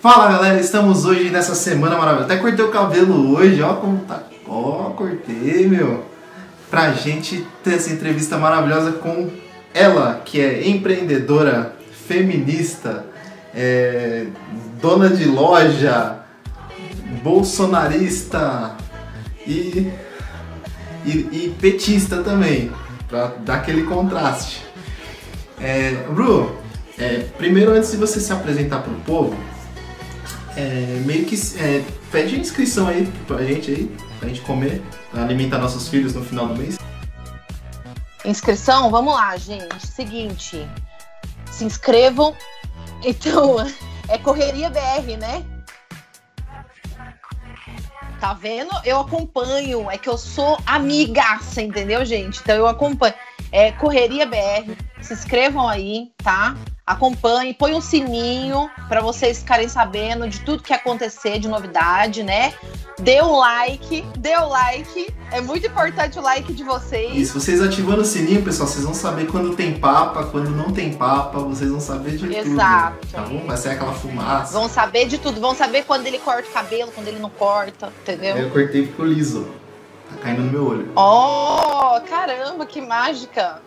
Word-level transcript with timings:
Fala 0.00 0.32
galera, 0.32 0.58
estamos 0.58 1.04
hoje 1.04 1.28
nessa 1.28 1.54
semana 1.54 1.94
maravilhosa. 1.94 2.24
Até 2.24 2.40
cortei 2.40 2.64
o 2.64 2.70
cabelo 2.70 3.36
hoje, 3.36 3.60
ó 3.60 3.74
como 3.74 3.98
tá. 3.98 4.22
Ó, 4.48 4.92
cortei, 4.96 5.68
meu. 5.68 6.06
Pra 6.70 6.92
gente 6.92 7.46
ter 7.62 7.74
essa 7.74 7.92
entrevista 7.92 8.38
maravilhosa 8.38 8.92
com 8.92 9.28
ela, 9.74 10.22
que 10.24 10.40
é 10.40 10.66
empreendedora, 10.66 11.76
feminista, 12.08 13.04
é, 13.54 14.24
dona 14.80 15.10
de 15.10 15.26
loja, 15.26 16.20
bolsonarista 17.22 18.76
e, 19.46 19.92
e, 21.04 21.10
e 21.10 21.56
petista 21.60 22.22
também, 22.22 22.72
pra 23.06 23.32
dar 23.40 23.56
aquele 23.56 23.82
contraste. 23.82 24.64
É, 25.60 25.92
Bru, 26.08 26.56
é, 26.98 27.26
primeiro 27.36 27.72
antes 27.72 27.90
de 27.90 27.98
você 27.98 28.18
se 28.18 28.32
apresentar 28.32 28.78
pro 28.78 28.94
povo, 29.04 29.36
é, 30.60 31.00
meio 31.06 31.24
que 31.24 31.34
é, 31.58 31.82
pede 32.12 32.38
inscrição 32.38 32.86
aí 32.86 33.10
pra 33.26 33.42
gente 33.42 33.70
aí, 33.70 33.96
pra 34.18 34.28
gente 34.28 34.42
comer, 34.42 34.82
pra 35.10 35.22
alimentar 35.22 35.58
nossos 35.58 35.88
filhos 35.88 36.14
no 36.14 36.22
final 36.22 36.48
do 36.48 36.56
mês. 36.56 36.78
Inscrição? 38.24 38.90
Vamos 38.90 39.14
lá, 39.14 39.34
gente. 39.38 39.86
Seguinte, 39.86 40.68
se 41.50 41.64
inscrevam. 41.64 42.36
Então, 43.02 43.56
é 44.08 44.18
Correria 44.18 44.68
BR, 44.68 45.16
né? 45.18 45.42
Tá 48.20 48.34
vendo? 48.34 48.70
Eu 48.84 49.00
acompanho. 49.00 49.90
É 49.90 49.96
que 49.96 50.10
eu 50.10 50.18
sou 50.18 50.58
amigaça, 50.66 51.62
entendeu, 51.62 52.04
gente? 52.04 52.40
Então 52.40 52.54
eu 52.54 52.66
acompanho. 52.66 53.14
É 53.52 53.72
Correria 53.72 54.26
BR. 54.26 54.76
Se 55.00 55.14
inscrevam 55.14 55.68
aí, 55.68 56.10
tá? 56.22 56.56
acompanhe, 56.90 57.54
põe 57.54 57.72
um 57.72 57.80
sininho 57.80 58.68
para 58.88 59.00
vocês 59.00 59.38
ficarem 59.38 59.68
sabendo 59.68 60.28
de 60.28 60.40
tudo 60.40 60.62
que 60.62 60.72
acontecer 60.72 61.38
de 61.38 61.46
novidade, 61.46 62.24
né? 62.24 62.52
Dê 62.98 63.22
um 63.22 63.36
like, 63.36 64.04
dê 64.18 64.34
o 64.36 64.46
um 64.46 64.48
like. 64.48 65.14
É 65.30 65.40
muito 65.40 65.66
importante 65.66 66.18
o 66.18 66.22
like 66.22 66.52
de 66.52 66.64
vocês. 66.64 67.16
Isso, 67.16 67.40
vocês 67.40 67.62
ativando 67.62 68.02
o 68.02 68.04
sininho, 68.04 68.42
pessoal, 68.42 68.68
vocês 68.68 68.84
vão 68.84 68.92
saber 68.92 69.28
quando 69.28 69.54
tem 69.54 69.78
papa, 69.78 70.24
quando 70.24 70.50
não 70.50 70.72
tem 70.72 70.92
papa, 70.92 71.38
vocês 71.38 71.70
vão 71.70 71.80
saber 71.80 72.16
de 72.16 72.26
Exato. 72.26 72.42
tudo. 72.42 72.52
Exato. 72.52 73.06
Tá 73.12 73.22
bom? 73.22 73.46
Vai 73.46 73.56
ser 73.56 73.68
aquela 73.70 73.92
fumaça. 73.92 74.52
Vão 74.52 74.68
saber 74.68 75.06
de 75.06 75.18
tudo, 75.18 75.40
vão 75.40 75.54
saber 75.54 75.84
quando 75.84 76.06
ele 76.06 76.18
corta 76.18 76.48
o 76.48 76.52
cabelo, 76.52 76.90
quando 76.92 77.06
ele 77.06 77.20
não 77.20 77.30
corta, 77.30 77.92
entendeu? 78.02 78.36
Eu 78.36 78.50
cortei 78.50 78.86
ficou 78.86 79.06
liso. 79.06 79.59
Tá 80.10 80.22
caindo 80.22 80.42
no 80.42 80.50
meu 80.50 80.66
olho. 80.68 80.92
Oh, 80.96 82.00
caramba, 82.08 82.66
que 82.66 82.80
mágica! 82.80 83.60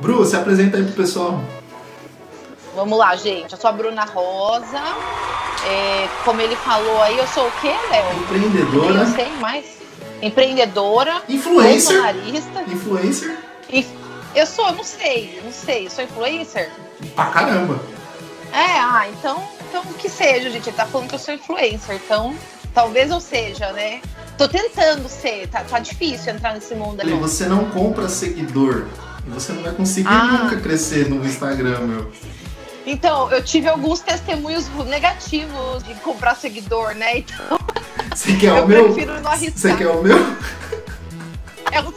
Bru, 0.00 0.24
se 0.24 0.36
apresenta 0.36 0.76
aí 0.76 0.84
pro 0.84 0.92
pessoal. 0.92 1.40
Vamos 2.74 2.98
lá, 2.98 3.16
gente. 3.16 3.52
Eu 3.52 3.58
sou 3.58 3.68
a 3.68 3.72
Bruna 3.72 4.04
Rosa. 4.04 4.80
É, 5.66 6.08
como 6.24 6.40
ele 6.40 6.54
falou 6.56 7.02
aí, 7.02 7.18
eu 7.18 7.26
sou 7.26 7.46
o 7.46 7.50
quê, 7.60 7.74
Léo? 7.90 8.20
Empreendedora. 8.20 9.00
Eu 9.00 9.06
sei 9.06 9.30
mais. 9.40 9.78
Empreendedora. 10.22 11.22
Influencer. 11.28 11.98
Influencer. 12.68 13.36
Eu 14.34 14.46
sou, 14.46 14.70
não 14.72 14.84
sei, 14.84 15.40
não 15.44 15.52
sei. 15.52 15.86
Eu 15.86 15.90
sou 15.90 16.04
influencer? 16.04 16.70
Pra 17.14 17.26
caramba. 17.26 17.80
É, 18.52 18.78
ah, 18.78 19.06
então, 19.10 19.42
então 19.68 19.82
que 19.94 20.08
seja, 20.08 20.48
gente. 20.50 20.68
Ele 20.68 20.76
tá 20.76 20.86
falando 20.86 21.08
que 21.08 21.16
eu 21.16 21.18
sou 21.18 21.34
influencer, 21.34 21.96
então 21.96 22.34
talvez 22.78 23.10
eu 23.10 23.20
seja, 23.20 23.72
né? 23.72 24.00
Tô 24.36 24.46
tentando 24.46 25.08
ser, 25.08 25.48
tá, 25.48 25.64
tá 25.64 25.80
difícil 25.80 26.32
entrar 26.32 26.54
nesse 26.54 26.76
mundo 26.76 27.00
ali. 27.00 27.12
Você 27.14 27.46
não 27.46 27.68
compra 27.70 28.08
seguidor. 28.08 28.86
E 29.26 29.30
você 29.30 29.52
não 29.52 29.64
vai 29.64 29.72
conseguir 29.74 30.06
ah. 30.06 30.44
nunca 30.44 30.60
crescer 30.60 31.10
no 31.10 31.26
Instagram, 31.26 31.80
meu. 31.80 32.12
Então, 32.86 33.32
eu 33.32 33.42
tive 33.42 33.68
alguns 33.68 33.98
testemunhos 33.98 34.68
negativos 34.86 35.82
de 35.82 35.92
comprar 35.96 36.36
seguidor, 36.36 36.94
né? 36.94 37.18
Então. 37.18 37.58
Você 38.14 38.36
quer 38.36 38.52
o 38.52 38.66
meu? 38.66 38.92
Você 38.92 39.74
quer 39.74 39.88
o 39.88 40.02
meu? 40.02 40.16
Eu... 41.72 41.94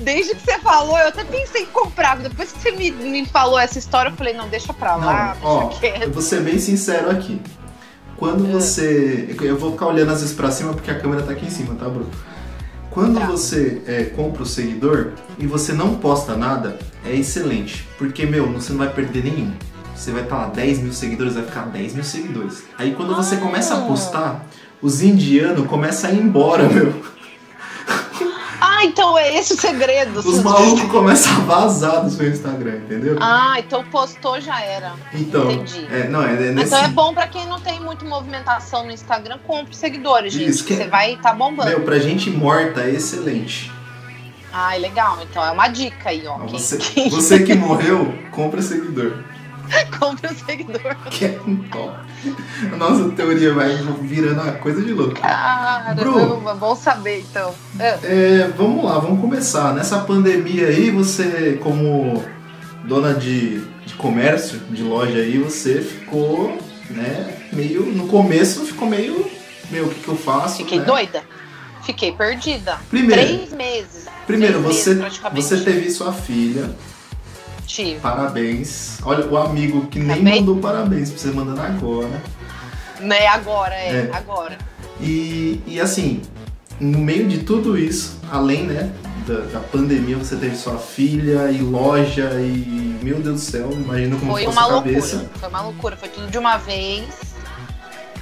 Desde 0.00 0.34
que 0.34 0.40
você 0.40 0.58
falou, 0.58 0.98
eu 0.98 1.08
até 1.08 1.24
pensei 1.24 1.62
em 1.62 1.66
comprar. 1.66 2.16
Depois 2.18 2.52
que 2.52 2.60
você 2.60 2.72
me, 2.72 2.90
me 2.90 3.26
falou 3.26 3.58
essa 3.58 3.78
história, 3.78 4.10
eu 4.10 4.16
falei, 4.16 4.34
não, 4.34 4.48
deixa 4.48 4.72
pra 4.72 4.96
lá, 4.96 5.36
não, 5.40 5.58
deixa 5.60 5.66
ó, 5.66 5.68
quieto. 5.68 6.02
Eu 6.02 6.12
vou 6.12 6.22
ser 6.22 6.42
bem 6.42 6.58
sincero 6.58 7.10
aqui. 7.10 7.40
Quando 8.16 8.46
é. 8.46 8.50
você. 8.50 9.34
Eu 9.40 9.56
vou 9.56 9.72
ficar 9.72 9.86
olhando 9.86 10.12
às 10.12 10.20
vezes 10.20 10.34
pra 10.34 10.50
cima 10.50 10.72
porque 10.72 10.90
a 10.90 10.98
câmera 10.98 11.22
tá 11.22 11.32
aqui 11.32 11.46
em 11.46 11.50
cima, 11.50 11.74
tá, 11.74 11.88
Bruno? 11.88 12.10
Quando 12.90 13.18
tá. 13.18 13.26
você 13.26 13.82
é, 13.86 14.04
compra 14.04 14.42
o 14.42 14.46
seguidor 14.46 15.12
e 15.38 15.46
você 15.46 15.72
não 15.72 15.96
posta 15.96 16.36
nada, 16.36 16.78
é 17.04 17.14
excelente. 17.14 17.88
Porque, 17.98 18.24
meu, 18.24 18.52
você 18.52 18.72
não 18.72 18.78
vai 18.78 18.92
perder 18.92 19.24
nenhum. 19.24 19.52
Você 19.94 20.10
vai 20.10 20.22
estar 20.22 20.36
lá, 20.36 20.46
10 20.46 20.78
mil 20.80 20.92
seguidores, 20.92 21.34
vai 21.34 21.44
ficar 21.44 21.66
10 21.66 21.94
mil 21.94 22.04
seguidores. 22.04 22.64
Aí 22.78 22.94
quando 22.94 23.14
você 23.14 23.36
começa 23.36 23.74
a 23.74 23.78
ah. 23.78 23.86
postar, 23.86 24.46
os 24.82 25.02
indianos 25.02 25.66
começam 25.66 26.10
a 26.10 26.12
ir 26.12 26.20
embora, 26.20 26.68
meu. 26.68 26.92
Ah, 28.84 28.86
então 28.86 29.18
é 29.18 29.34
esse 29.36 29.54
o 29.54 29.56
segredo. 29.56 30.20
Os 30.20 30.42
malucos 30.42 30.82
começam 30.90 31.32
a 31.32 31.40
vazar 31.40 32.04
do 32.04 32.10
seu 32.10 32.28
Instagram, 32.28 32.76
entendeu? 32.76 33.16
Ah, 33.20 33.56
então 33.58 33.82
postou 33.84 34.40
já 34.40 34.60
era. 34.60 34.92
Então, 35.12 35.50
Entendi. 35.50 35.86
É, 35.90 36.08
não, 36.08 36.22
é, 36.22 36.34
é 36.34 36.52
nesse... 36.52 36.66
Então 36.66 36.84
é 36.84 36.88
bom 36.88 37.14
pra 37.14 37.26
quem 37.26 37.46
não 37.46 37.58
tem 37.58 37.80
muito 37.80 38.04
movimentação 38.04 38.84
no 38.84 38.92
Instagram, 38.92 39.38
compre 39.46 39.74
seguidores, 39.74 40.34
gente. 40.34 40.50
Isso, 40.50 40.64
que... 40.64 40.74
Você 40.74 40.86
vai 40.86 41.14
estar 41.14 41.30
tá 41.30 41.34
bombando. 41.34 41.70
Meu, 41.70 41.80
pra 41.80 41.98
gente 41.98 42.30
morta 42.30 42.82
é 42.82 42.90
excelente. 42.90 43.72
Ah, 44.52 44.76
legal. 44.76 45.18
Então 45.22 45.44
é 45.44 45.50
uma 45.50 45.68
dica 45.68 46.10
aí, 46.10 46.26
ó. 46.26 46.38
Você, 46.46 46.78
você 47.08 47.42
que 47.42 47.54
morreu, 47.54 48.14
compra 48.30 48.62
seguidor. 48.62 49.24
Compre 49.98 50.30
um 50.30 50.34
seguidor. 50.34 50.96
Que 51.10 51.26
é 51.26 51.40
um 51.46 51.56
top. 51.68 51.96
A 52.72 52.76
nossa 52.76 53.10
teoria 53.10 53.52
vai 53.52 53.76
virando 54.02 54.40
uma 54.40 54.52
coisa 54.52 54.82
de 54.82 54.92
louco. 54.92 55.20
Caramba, 55.20 56.54
bom 56.54 56.74
saber 56.74 57.20
então. 57.20 57.54
É. 57.78 57.98
É, 58.02 58.52
vamos 58.56 58.84
lá, 58.84 58.98
vamos 58.98 59.20
começar. 59.20 59.74
Nessa 59.74 59.98
pandemia 60.00 60.68
aí, 60.68 60.90
você, 60.90 61.58
como 61.62 62.22
dona 62.84 63.14
de, 63.14 63.60
de 63.84 63.94
comércio, 63.94 64.58
de 64.70 64.82
loja 64.82 65.18
aí, 65.18 65.38
você 65.38 65.80
ficou, 65.80 66.58
né, 66.90 67.36
meio. 67.52 67.86
No 67.86 68.06
começo 68.08 68.64
ficou 68.64 68.88
meio. 68.88 69.30
Meu, 69.70 69.86
o 69.86 69.88
que, 69.88 70.00
que 70.00 70.08
eu 70.08 70.16
faço? 70.16 70.58
Fiquei 70.58 70.78
né? 70.78 70.84
doida. 70.84 71.22
Fiquei 71.82 72.12
perdida. 72.12 72.78
Primeiro, 72.88 73.22
Três 73.22 73.52
meses. 73.52 74.06
Primeiro, 74.26 74.62
três 74.62 74.76
você, 74.76 74.94
meses, 74.94 75.20
você 75.34 75.60
teve 75.60 75.90
sua 75.90 76.12
filha 76.12 76.70
Parabéns. 78.00 78.98
Olha, 79.02 79.26
o 79.26 79.36
amigo 79.36 79.86
que 79.86 79.98
nem 79.98 80.22
mandou 80.22 80.56
parabéns 80.58 81.10
pra 81.10 81.18
você 81.18 81.30
mandando 81.30 81.60
agora. 81.60 82.22
Né, 83.00 83.26
agora, 83.26 83.74
é, 83.74 84.10
é. 84.10 84.10
agora. 84.12 84.56
E, 85.00 85.60
e 85.66 85.80
assim, 85.80 86.22
no 86.80 86.98
meio 86.98 87.28
de 87.28 87.38
tudo 87.38 87.76
isso, 87.76 88.18
além, 88.30 88.64
né, 88.64 88.90
da, 89.26 89.40
da, 89.40 89.60
pandemia, 89.60 90.16
você 90.16 90.36
teve 90.36 90.56
sua 90.56 90.78
filha 90.78 91.50
e 91.50 91.58
loja 91.58 92.30
e, 92.40 92.98
meu 93.02 93.20
Deus 93.20 93.40
do 93.40 93.50
céu, 93.50 93.72
imagina 93.72 94.16
como 94.16 94.32
foi, 94.32 94.44
foi 94.44 94.52
uma 94.52 94.66
loucura. 94.66 94.94
cabeça. 94.94 95.30
Foi 95.34 95.48
uma 95.48 95.60
loucura, 95.62 95.96
foi 95.96 96.08
tudo 96.08 96.30
de 96.30 96.38
uma 96.38 96.56
vez. 96.56 97.34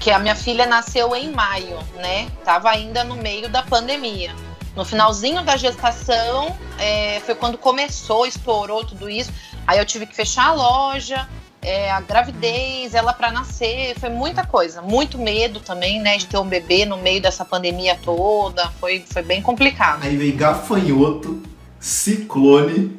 Que 0.01 0.11
a 0.11 0.19
minha 0.19 0.35
filha 0.35 0.67
nasceu 0.67 1.15
em 1.15 1.31
maio, 1.31 1.79
né? 1.95 2.29
Tava 2.45 2.71
ainda 2.71 3.05
no 3.05 3.15
meio 3.15 3.49
da 3.49 3.63
pandemia. 3.63 4.35
No 4.75 4.85
finalzinho 4.85 5.43
da 5.43 5.57
gestação 5.57 6.57
é, 6.79 7.21
foi 7.21 7.35
quando 7.35 7.59
começou, 7.59 8.27
estourou 8.27 8.85
tudo 8.85 9.09
isso. 9.09 9.31
Aí 9.67 9.79
eu 9.79 9.85
tive 9.85 10.07
que 10.07 10.17
fechar 10.17 10.47
a 10.47 10.53
loja, 10.53 11.29
é, 11.61 11.91
a 11.93 12.01
gravidez, 12.01 12.95
ela 12.95 13.13
para 13.13 13.31
nascer, 13.31 13.95
foi 13.99 14.09
muita 14.09 14.47
coisa. 14.47 14.81
Muito 14.81 15.19
medo 15.19 15.61
também, 15.61 16.01
né, 16.01 16.17
de 16.17 16.27
ter 16.27 16.39
um 16.39 16.47
bebê 16.47 16.85
no 16.87 16.97
meio 16.97 17.21
dessa 17.21 17.45
pandemia 17.45 17.99
toda. 18.03 18.71
Foi, 18.81 19.05
foi 19.09 19.23
bem 19.23 19.43
complicado. 19.43 20.03
Aí 20.03 20.17
veio 20.17 20.37
gafanhoto, 20.37 21.43
ciclone. 21.79 22.99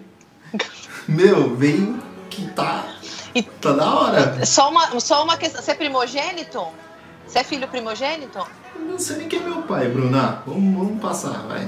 Meu, 1.07 1.55
veio 1.55 2.01
que 2.29 2.47
tá. 2.49 2.85
E, 3.35 3.41
tá 3.41 3.73
da 3.73 3.93
hora. 3.93 4.45
Só 4.45 4.69
uma, 4.69 4.99
só 4.99 5.23
uma 5.23 5.37
questão. 5.37 5.61
Você 5.61 5.71
é 5.71 5.75
primogênito? 5.75 6.65
Você 7.27 7.39
é 7.39 7.43
filho 7.43 7.67
primogênito? 7.67 8.45
Não 8.79 8.99
sei 8.99 9.17
nem 9.17 9.27
quem 9.27 9.39
é 9.39 9.43
meu 9.43 9.63
pai, 9.63 9.87
Bruna. 9.87 10.43
Vamos, 10.45 10.75
vamos 10.75 11.01
passar, 11.01 11.47
vai. 11.47 11.67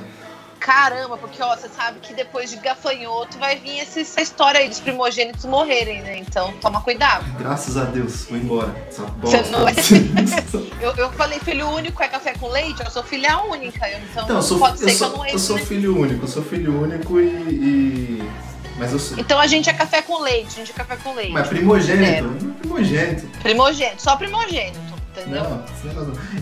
Caramba, 0.66 1.16
porque 1.16 1.42
ó, 1.44 1.56
você 1.56 1.70
sabe 1.70 2.00
que 2.00 2.12
depois 2.12 2.50
de 2.50 2.56
gafanhoto 2.56 3.38
vai 3.38 3.56
vir 3.56 3.82
essa 3.82 4.20
história 4.20 4.60
aí 4.60 4.68
dos 4.68 4.80
primogênitos 4.80 5.46
morrerem, 5.46 6.02
né? 6.02 6.18
Então 6.18 6.52
toma 6.60 6.82
cuidado. 6.82 7.24
Graças 7.38 7.78
a 7.78 7.84
Deus, 7.84 8.26
vou 8.26 8.36
embora. 8.36 8.76
Essa 8.88 9.04
bosta. 9.04 9.44
Você 9.44 9.52
não 9.52 9.68
é... 9.70 9.74
eu, 10.82 10.92
eu 10.96 11.12
falei 11.12 11.40
filho 11.40 11.70
único 11.70 12.02
é 12.02 12.08
café 12.08 12.34
com 12.34 12.48
leite, 12.48 12.84
eu 12.84 12.90
sou 12.90 13.04
filha 13.04 13.44
única. 13.44 13.88
Então 13.90 14.28
não, 14.28 14.38
eu 14.38 14.42
sou, 14.42 14.58
pode 14.58 14.80
ser 14.80 14.90
sou, 14.90 15.10
que 15.10 15.14
eu 15.14 15.18
não 15.20 15.28
Eu 15.28 15.38
sou 15.38 15.58
filho 15.60 16.00
único, 16.00 16.24
eu 16.24 16.28
sou 16.28 16.42
filho 16.42 16.82
único 16.82 17.20
e... 17.20 17.28
e... 17.28 18.32
Mas 18.80 18.92
eu 18.92 18.98
sou... 18.98 19.20
Então 19.20 19.40
a 19.40 19.46
gente 19.46 19.70
é 19.70 19.74
café 19.74 20.02
com 20.02 20.20
leite, 20.20 20.48
a 20.48 20.58
gente 20.58 20.72
é 20.72 20.74
café 20.74 20.96
com 20.96 21.14
leite. 21.14 21.32
Mas 21.32 21.48
primogênito? 21.48 22.56
Primogênito. 22.60 23.28
Primogênito, 23.40 24.02
só 24.02 24.16
primogênito 24.16 24.85
entendeu? 25.22 25.44
Não, 25.44 25.64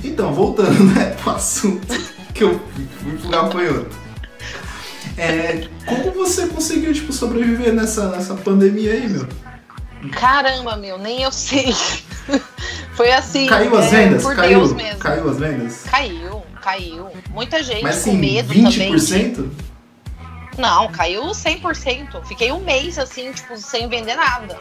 então, 0.04 0.34
voltando 0.34 0.84
né, 0.94 1.16
pro 1.22 1.32
assunto 1.32 1.88
que 2.34 2.44
eu 2.44 2.60
fui 3.02 3.18
pro 3.18 3.30
gafanhoto. 3.30 4.04
É, 5.18 5.68
como 5.86 6.12
você 6.12 6.48
conseguiu 6.48 6.94
tipo, 6.94 7.14
sobreviver 7.14 7.74
nessa, 7.74 8.10
nessa 8.10 8.34
pandemia 8.36 8.94
aí, 8.94 9.08
meu? 9.08 9.28
Caramba, 10.12 10.76
meu, 10.76 10.98
nem 10.98 11.22
eu 11.22 11.32
sei. 11.32 11.74
Foi 12.94 13.12
assim. 13.12 13.48
Caiu 13.48 13.76
as 13.78 13.86
é, 13.86 13.90
vendas? 13.90 14.24
por 14.24 14.36
caiu, 14.36 14.60
Deus 14.60 14.74
mesmo. 14.74 15.00
caiu 15.00 15.30
as 15.30 15.38
vendas? 15.40 15.84
Caiu, 15.90 16.44
caiu. 16.62 17.10
Muita 17.32 17.64
gente 17.64 17.84
Mas 17.84 18.04
com 18.04 18.12
assim, 18.12 18.18
medo 18.18 18.48
também. 18.48 18.94
20%? 18.94 19.50
Não, 20.58 20.88
caiu 20.92 21.24
100%. 21.24 22.24
Fiquei 22.26 22.52
um 22.52 22.60
mês 22.60 23.00
assim, 23.00 23.32
tipo, 23.32 23.58
sem 23.58 23.88
vender 23.88 24.16
nada. 24.16 24.60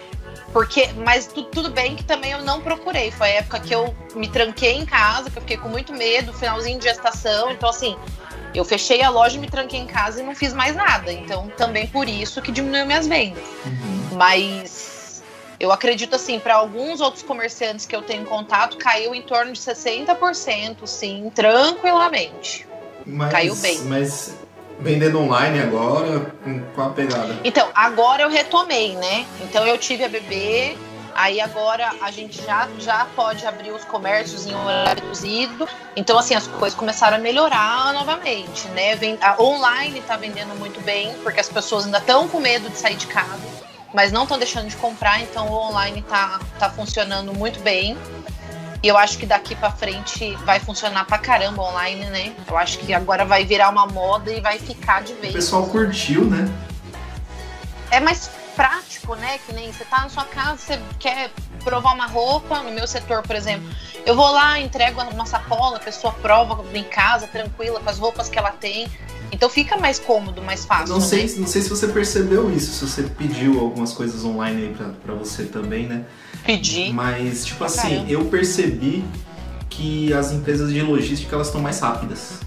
Porque, 0.53 0.89
mas 1.05 1.27
tu- 1.27 1.45
tudo 1.45 1.71
bem 1.71 1.97
que 1.97 2.05
também 2.05 2.33
eu 2.33 2.43
não 2.43 2.61
procurei. 2.61 3.11
Foi 3.11 3.27
a 3.29 3.35
época 3.37 3.61
que 3.61 3.75
eu 3.75 3.95
me 4.15 4.29
tranquei 4.29 4.73
em 4.75 4.85
casa, 4.85 5.31
que 5.31 5.39
eu 5.39 5.43
fiquei 5.43 5.57
com 5.57 5.69
muito 5.69 5.93
medo, 5.93 6.33
finalzinho 6.33 6.79
de 6.79 6.85
gestação. 6.85 7.51
Então, 7.51 7.71
assim, 7.71 7.97
eu 8.55 8.65
fechei 8.65 9.03
a 9.03 9.09
loja, 9.09 9.39
me 9.39 9.49
tranquei 9.49 9.81
em 9.81 9.87
casa 9.87 10.21
e 10.21 10.23
não 10.25 10.35
fiz 10.35 10.53
mais 10.53 10.77
nada. 10.77 11.11
Então, 11.11 11.49
também 11.57 11.87
por 11.87 12.07
isso 12.09 12.43
que 12.43 12.53
diminuiu 12.53 12.85
minhas 12.85 13.07
vendas. 13.07 13.43
Uhum. 13.65 14.09
Mas 14.13 15.23
eu 15.59 15.73
acredito 15.73 16.15
assim, 16.17 16.39
para 16.39 16.55
alguns 16.57 17.01
outros 17.01 17.23
comerciantes 17.23 17.87
que 17.87 17.97
eu 17.97 18.03
tenho 18.03 18.25
contato, 18.27 18.77
caiu 18.77 19.15
em 19.15 19.23
torno 19.23 19.53
de 19.53 19.61
60%, 19.61 20.87
sim, 20.87 21.31
tranquilamente. 21.35 22.67
Mas, 23.07 23.33
Caiu 23.33 23.57
bem. 23.57 23.79
Mas 23.85 24.35
vendendo 24.83 25.21
online 25.21 25.61
agora, 25.61 26.35
qual 26.75 26.89
a 26.89 26.93
pegada? 26.93 27.39
Então, 27.45 27.69
agora 27.75 28.23
eu 28.23 28.29
retomei, 28.29 28.97
né? 28.97 29.25
Então 29.41 29.67
eu 29.67 29.79
tive 29.79 30.05
a 30.05 30.09
bebê, 30.09 30.77
aí 31.15 31.41
agora 31.41 31.93
a 32.01 32.11
gente 32.11 32.43
já, 32.45 32.69
já 32.79 33.07
pode 33.15 33.47
abrir 33.47 33.71
os 33.71 33.85
comércios 33.85 34.47
em 34.47 34.55
horário 34.55 35.03
reduzido. 35.03 35.69
Então, 35.95 36.19
assim, 36.19 36.35
as 36.35 36.47
coisas 36.47 36.79
começaram 36.79 37.17
a 37.17 37.21
melhorar 37.21 37.93
novamente, 37.93 38.67
né? 38.69 38.99
A 39.21 39.41
online 39.41 40.01
tá 40.03 40.17
vendendo 40.17 40.55
muito 40.59 40.81
bem, 40.81 41.15
porque 41.23 41.41
as 41.41 41.49
pessoas 41.49 41.85
ainda 41.85 41.99
estão 41.99 42.29
com 42.29 42.41
medo 42.41 42.69
de 42.69 42.77
sair 42.77 42.97
de 42.97 43.07
casa, 43.07 43.41
mas 43.95 44.11
não 44.11 44.25
estão 44.25 44.39
deixando 44.39 44.69
de 44.69 44.77
comprar, 44.77 45.21
então 45.21 45.49
o 45.49 45.53
online 45.53 46.03
tá, 46.03 46.41
tá 46.59 46.71
funcionando 46.71 47.33
muito 47.33 47.61
bem. 47.61 47.97
E 48.83 48.89
eu 48.89 48.99
acho 48.99 49.17
que 49.17 49.27
daqui 49.27 49.55
pra 49.55 49.71
frente 49.71 50.35
vai 50.45 50.59
funcionar 50.59 51.05
pra 51.05 51.19
caramba 51.19 51.63
online, 51.63 52.05
né? 52.07 52.33
Eu 52.49 52.57
acho 52.59 52.79
que 52.79 52.93
agora 52.93 53.25
vai 53.25 53.45
virar 53.45 53.71
uma 53.71 53.87
moda 53.87 54.33
e 54.33 54.41
vai 54.41 54.59
ficar 54.59 55.03
de 55.03 55.13
O 55.13 55.21
vez. 55.21 55.33
pessoal 55.33 55.67
curtiu, 55.67 56.25
né? 56.25 56.51
é 57.93 58.01
mais 58.01 58.29
prático, 58.57 59.15
né? 59.15 59.39
Que 59.47 59.53
nem 59.53 59.71
você 59.71 59.85
tá 59.85 60.01
na 60.01 60.09
sua 60.09 60.25
casa, 60.25 60.57
você 60.57 60.81
quer 60.99 61.31
provar 61.63 61.95
uma 61.95 62.07
roupa, 62.07 62.63
no 62.63 62.73
meu 62.73 62.87
setor, 62.87 63.23
por 63.23 63.37
exemplo, 63.37 63.69
eu 64.05 64.17
vou 64.17 64.31
lá, 64.33 64.59
entrego 64.59 65.01
uma 65.03 65.27
sacola, 65.27 65.77
a 65.77 65.81
pessoa 65.81 66.13
prova 66.15 66.65
em 66.75 66.83
casa, 66.85 67.27
tranquila, 67.27 67.81
com 67.81 67.89
as 67.89 67.99
roupas 67.99 68.29
que 68.29 68.39
ela 68.39 68.51
tem. 68.51 68.89
Então 69.31 69.49
fica 69.49 69.77
mais 69.77 69.99
cômodo, 69.99 70.43
mais 70.43 70.65
fácil. 70.65 70.95
Não 70.95 71.01
sei, 71.01 71.27
né? 71.27 71.35
não 71.39 71.47
sei 71.47 71.63
se 71.63 71.69
você 71.69 71.89
percebeu 71.89 72.51
isso, 72.51 72.73
se 72.73 72.87
você 72.87 73.03
pediu 73.05 73.61
algumas 73.61 73.93
coisas 73.93 74.25
online 74.25 74.63
aí 74.63 74.93
pra 75.03 75.15
você 75.15 75.45
também, 75.45 75.87
né? 75.87 76.05
Pedir. 76.45 76.93
Mas, 76.93 77.45
tipo 77.45 77.63
assim, 77.65 77.89
caramba. 77.89 78.11
eu 78.11 78.25
percebi 78.27 79.05
que 79.71 80.13
as 80.13 80.33
empresas 80.33 80.73
de 80.73 80.81
logística 80.83 81.35
elas 81.35 81.47
estão 81.49 81.61
mais 81.61 81.79
rápidas. 81.81 82.41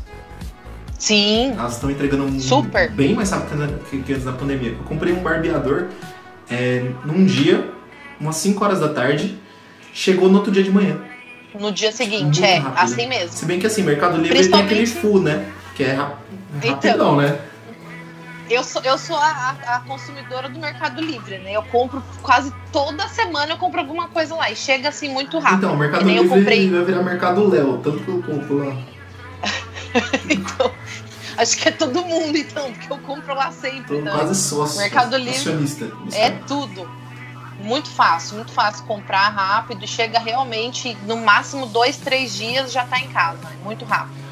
Sim, 0.98 1.52
Elas 1.58 1.74
estão 1.74 1.92
entregando 1.92 2.40
Super. 2.42 2.90
bem 2.92 3.14
mais 3.14 3.30
rápido 3.30 3.80
que 3.90 4.14
antes 4.14 4.24
da 4.26 4.32
pandemia. 4.32 4.70
Eu 4.72 4.78
comprei 4.86 5.14
um 5.14 5.22
barbeador 5.22 5.88
é, 6.50 6.86
num 7.04 7.26
dia, 7.26 7.70
umas 8.20 8.38
5 8.38 8.64
horas 8.64 8.80
da 8.80 8.90
tarde, 8.90 9.38
chegou 9.94 10.30
no 10.30 10.38
outro 10.38 10.52
dia 10.52 10.64
de 10.64 10.72
manhã. 10.72 10.98
no 11.60 11.72
dia 11.72 11.92
seguinte, 11.92 12.24
Muito 12.24 12.44
é, 12.44 12.58
rápido. 12.58 12.80
assim 12.84 13.08
mesmo. 13.08 13.30
Se 13.38 13.46
bem 13.46 13.60
que 13.60 13.68
assim, 13.68 13.82
Mercado 13.84 14.18
Livre 14.18 14.38
ele 14.40 14.50
tem 14.50 14.60
aquele 14.62 14.82
Principalmente- 14.82 15.14
full, 15.14 15.22
né? 15.22 15.46
Que 15.76 15.84
é 15.84 15.94
Então. 16.64 16.72
rapidão, 16.74 17.16
né? 17.18 17.40
Eu 18.50 18.64
sou, 18.64 18.82
eu 18.84 18.98
sou 18.98 19.16
a, 19.18 19.56
a- 19.66 19.80
consumidora 19.88 20.48
do 20.50 20.60
Mercado 20.60 21.02
Livre, 21.02 21.40
né? 21.40 21.54
Eu 21.54 21.64
compro 21.64 22.04
quase 22.22 22.54
toda 22.72 23.08
semana, 23.08 23.54
eu 23.54 23.58
compro 23.58 23.80
alguma 23.80 24.08
coisa 24.10 24.36
lá 24.36 24.52
e 24.52 24.56
chega 24.56 24.90
assim 24.90 25.10
muito 25.10 25.40
rápido. 25.40 25.58
Então, 25.60 25.74
o 25.74 25.78
Mercado 25.78 26.06
nem 26.06 26.18
eu 26.18 26.24
Livre 26.24 26.38
comprei. 26.40 26.70
vai 26.70 26.84
virar 26.84 27.02
Mercado 27.04 27.48
Léo, 27.50 27.80
tanto 27.80 28.00
que 28.04 28.08
eu 28.10 28.22
compro 28.24 28.58
lá. 28.68 28.76
Então, 30.30 30.72
acho 31.38 31.58
que 31.58 31.70
é 31.70 31.72
todo 31.72 32.04
mundo, 32.04 32.38
então, 32.38 32.72
porque 32.74 32.92
eu 32.92 32.98
compro 33.00 33.34
lá 33.34 33.52
sempre. 33.52 33.98
Então. 33.98 34.14
quase 34.18 34.36
sócio. 34.36 34.78
Mercado 34.80 35.16
Livre. 35.16 35.40
É 36.14 36.32
tudo. 36.46 36.90
Muito 37.62 37.90
fácil, 37.90 38.36
muito 38.36 38.52
fácil 38.52 38.84
comprar 38.86 39.30
rápido 39.30 39.88
chega 39.88 40.20
realmente 40.20 40.96
no 41.08 41.16
máximo 41.16 41.66
dois, 41.66 41.96
três 41.96 42.36
dias 42.36 42.72
já 42.74 42.84
tá 42.86 43.00
em 43.00 43.08
casa. 43.08 43.40
É 43.50 43.64
muito 43.64 43.86
rápido. 43.86 44.25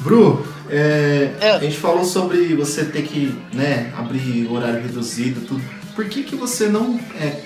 Bru, 0.00 0.44
é, 0.68 1.32
É. 1.40 1.50
a 1.52 1.58
gente 1.58 1.76
falou 1.76 2.04
sobre 2.04 2.54
você 2.54 2.84
ter 2.84 3.02
que 3.02 3.34
né, 3.52 3.92
abrir 3.96 4.46
horário 4.50 4.80
reduzido, 4.82 5.40
tudo. 5.42 5.62
Por 5.94 6.08
que, 6.08 6.22
que 6.22 6.34
você 6.36 6.68
não, 6.68 6.98
é, 7.20 7.40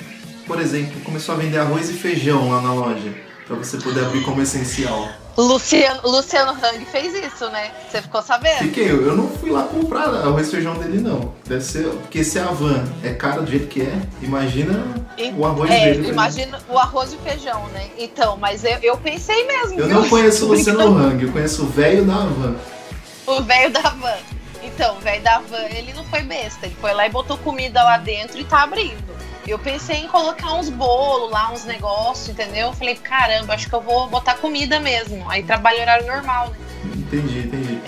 por 0.46 0.60
exemplo, 0.60 1.00
começou 1.02 1.34
a 1.34 1.38
vender 1.38 1.58
arroz 1.58 1.90
e 1.90 1.94
feijão 1.94 2.50
lá 2.50 2.60
na 2.60 2.72
loja? 2.72 3.12
Pra 3.46 3.56
você 3.56 3.76
poder 3.78 4.04
abrir 4.04 4.22
como 4.22 4.40
essencial. 4.40 5.08
Luciano, 5.36 6.00
Luciano 6.04 6.52
Hang 6.52 6.84
fez 6.84 7.12
isso, 7.12 7.48
né? 7.50 7.72
Você 7.90 8.00
ficou 8.00 8.22
sabendo? 8.22 8.58
Fiquei, 8.58 8.90
eu 8.90 9.04
eu 9.04 9.16
não 9.16 9.28
fui 9.28 9.50
lá 9.50 9.64
comprar 9.64 10.08
arroz 10.08 10.48
e 10.48 10.50
feijão 10.52 10.74
dele, 10.74 11.00
não. 11.00 11.32
Deve 11.44 11.62
ser, 11.62 11.88
porque 11.88 12.22
se 12.22 12.38
a 12.38 12.46
van 12.46 12.84
é 13.02 13.12
cara 13.12 13.42
do 13.42 13.50
jeito 13.50 13.66
que 13.66 13.82
é, 13.82 14.00
imagina 14.22 14.84
o 15.36 15.44
arroz 15.44 15.70
é, 15.70 15.92
dele. 15.92 16.08
imagina 16.08 16.60
o 16.68 16.78
arroz 16.78 17.12
e 17.12 17.16
feijão, 17.18 17.66
né? 17.68 17.90
Então, 17.98 18.36
mas 18.36 18.64
eu, 18.64 18.78
eu 18.82 18.96
pensei 18.96 19.46
mesmo. 19.46 19.80
Eu 19.80 19.86
viu? 19.86 20.00
não 20.00 20.08
conheço 20.08 20.44
o 20.46 20.48
Luciano. 20.54 20.98
Hang, 20.98 21.24
eu 21.24 21.32
conheço 21.32 21.64
o 21.64 21.66
velho 21.66 22.04
da 22.04 22.18
van. 22.18 22.54
O 23.26 23.42
velho 23.42 23.72
da 23.72 23.90
van. 23.90 24.18
Então, 24.62 24.96
o 24.96 25.00
velho 25.00 25.22
da 25.22 25.38
van, 25.40 25.66
ele 25.70 25.92
não 25.94 26.04
foi 26.04 26.22
besta. 26.22 26.66
Ele 26.66 26.76
foi 26.80 26.94
lá 26.94 27.06
e 27.06 27.10
botou 27.10 27.36
comida 27.38 27.82
lá 27.82 27.98
dentro 27.98 28.38
e 28.38 28.44
tá 28.44 28.62
abrindo. 28.62 29.13
Eu 29.46 29.58
pensei 29.58 29.96
em 29.98 30.08
colocar 30.08 30.54
uns 30.54 30.68
bolos 30.70 31.30
lá, 31.30 31.52
uns 31.52 31.64
negócios, 31.64 32.28
entendeu? 32.30 32.68
Eu 32.68 32.72
falei, 32.72 32.94
caramba, 32.96 33.54
acho 33.54 33.68
que 33.68 33.74
eu 33.74 33.80
vou 33.80 34.08
botar 34.08 34.34
comida 34.34 34.80
mesmo. 34.80 35.28
Aí 35.30 35.42
trabalho 35.42 35.80
horário 35.80 36.06
normal, 36.06 36.48
né? 36.50 36.56
Entendi, 36.96 37.38
entendi. 37.40 37.78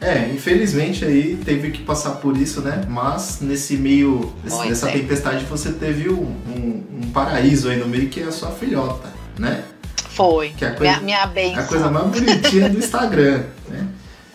É, 0.00 0.28
infelizmente 0.34 1.04
aí 1.04 1.36
teve 1.44 1.70
que 1.70 1.82
passar 1.84 2.12
por 2.12 2.36
isso, 2.36 2.60
né? 2.62 2.82
Mas 2.88 3.40
nesse 3.40 3.76
meio, 3.76 4.32
Pois 4.48 4.68
nessa 4.70 4.88
é. 4.88 4.92
tempestade 4.92 5.44
você 5.44 5.70
teve 5.72 6.08
um, 6.08 6.22
um- 6.48 6.84
um 7.04 7.10
paraíso 7.12 7.68
aí 7.68 7.76
no 7.76 7.86
meio 7.86 8.08
que 8.08 8.20
é 8.20 8.24
a 8.24 8.32
sua 8.32 8.50
filhota, 8.50 9.08
né? 9.38 9.62
Foi. 10.10 10.50
Que 10.50 10.64
é 10.64 10.68
a 10.68 10.74
coisa, 10.74 10.92
Minha, 10.94 11.02
minha 11.04 11.22
a 11.22 11.26
benção. 11.26 11.66
coisa 11.66 11.90
mais 11.90 12.06
bonitinha 12.08 12.68
do 12.68 12.78
Instagram, 12.78 13.44
né? 13.68 13.86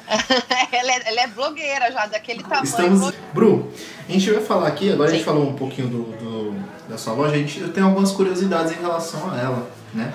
ela, 0.71 0.91
é, 0.91 1.01
ela 1.09 1.21
é 1.21 1.27
blogueira 1.27 1.91
já, 1.91 2.05
daquele 2.05 2.41
tamanho. 2.43 2.63
Estamos. 2.63 3.13
Bru, 3.33 3.71
a 4.07 4.11
gente 4.11 4.31
vai 4.31 4.41
falar 4.43 4.67
aqui, 4.67 4.91
agora 4.91 5.09
a 5.09 5.11
gente 5.11 5.19
Sim. 5.21 5.25
falou 5.25 5.49
um 5.49 5.53
pouquinho 5.53 5.87
do, 5.89 6.03
do- 6.17 6.57
da 6.89 6.97
sua 6.97 7.13
loja, 7.13 7.33
a 7.35 7.37
gente, 7.37 7.59
eu 7.59 7.73
tenho 7.73 7.85
algumas 7.85 8.11
curiosidades 8.13 8.71
em 8.71 8.81
relação 8.81 9.29
a 9.29 9.37
ela, 9.37 9.69
né? 9.93 10.13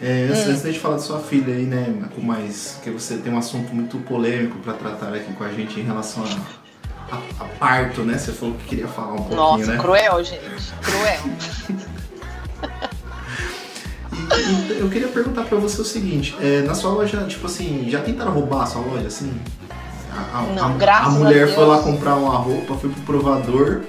É, 0.00 0.26
antes, 0.30 0.46
Hum. 0.46 0.50
antes 0.50 0.62
da 0.62 0.70
gente 0.70 0.80
falar 0.80 0.96
da 0.96 1.02
sua 1.02 1.20
filha 1.20 1.54
aí, 1.54 1.64
né, 1.64 1.94
com 2.14 2.20
mais. 2.22 2.78
que 2.82 2.90
você 2.90 3.18
tem 3.18 3.32
um 3.32 3.38
assunto 3.38 3.72
muito 3.74 3.98
polêmico 3.98 4.58
pra 4.60 4.72
tratar 4.72 5.14
aqui 5.14 5.32
com 5.34 5.44
a 5.44 5.48
gente 5.52 5.78
em 5.78 5.84
relação 5.84 6.24
a, 6.24 7.14
a- 7.14 7.44
a 7.44 7.44
parto, 7.58 8.00
né? 8.02 8.16
Você 8.18 8.32
falou 8.32 8.54
que 8.56 8.64
queria 8.64 8.88
falar 8.88 9.12
um 9.12 9.16
pouquinho, 9.16 9.36
Nossa, 9.36 9.66
né? 9.72 9.78
cruel, 9.78 10.24
gente. 10.24 10.40
Cruel. 10.82 11.20
E, 14.38 14.72
e 14.72 14.78
eu 14.80 14.88
queria 14.88 15.08
perguntar 15.08 15.44
pra 15.44 15.58
você 15.58 15.80
o 15.80 15.84
seguinte, 15.84 16.34
é, 16.40 16.62
na 16.62 16.74
sua 16.74 16.90
loja, 16.92 17.24
tipo 17.26 17.46
assim, 17.46 17.86
já 17.88 18.00
tentaram 18.00 18.32
roubar 18.32 18.62
a 18.62 18.66
sua 18.66 18.80
loja, 18.82 19.06
assim? 19.06 19.32
A, 20.10 20.38
a- 20.38 20.42
Não, 20.54 20.66
a- 20.66 20.76
graças 20.76 21.06
a 21.14 21.16
a 21.16 21.18
mulher 21.18 21.44
Deus. 21.46 21.54
foi 21.54 21.64
lá 21.66 21.78
comprar 21.82 22.16
uma 22.16 22.36
roupa, 22.36 22.74
foi 22.76 22.90
pro 22.90 23.00
provador. 23.02 23.82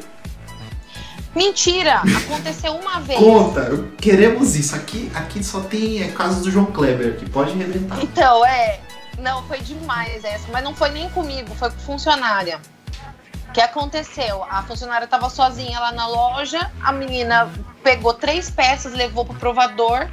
Mentira! 1.36 2.02
Aconteceu 2.26 2.74
uma 2.76 3.00
vez. 3.00 3.20
Conta, 3.20 3.84
queremos 4.00 4.56
isso. 4.56 4.76
Aqui, 4.76 5.12
aqui 5.16 5.44
só 5.44 5.62
tem 5.62 6.04
é, 6.04 6.10
casos 6.10 6.44
do 6.44 6.52
João 6.52 6.66
Kleber, 6.68 7.18
que 7.18 7.28
pode 7.30 7.52
arrebentar. 7.52 7.98
Então, 8.04 8.46
é. 8.46 8.80
Não, 9.20 9.42
foi 9.44 9.60
demais 9.60 10.24
essa. 10.24 10.48
Mas 10.52 10.64
não 10.64 10.76
foi 10.76 10.90
nem 10.92 11.10
comigo, 11.10 11.54
foi 11.56 11.70
com 11.72 11.80
funcionária. 11.80 12.60
O 13.50 13.52
que 13.54 13.62
aconteceu? 13.62 14.44
A 14.50 14.62
funcionária 14.64 15.06
estava 15.06 15.30
sozinha 15.30 15.80
lá 15.80 15.92
na 15.92 16.08
loja, 16.08 16.72
a 16.82 16.92
menina 16.92 17.50
pegou 17.84 18.14
três 18.14 18.50
peças, 18.50 18.94
levou 18.94 19.26
pro 19.26 19.36
provador. 19.36 20.08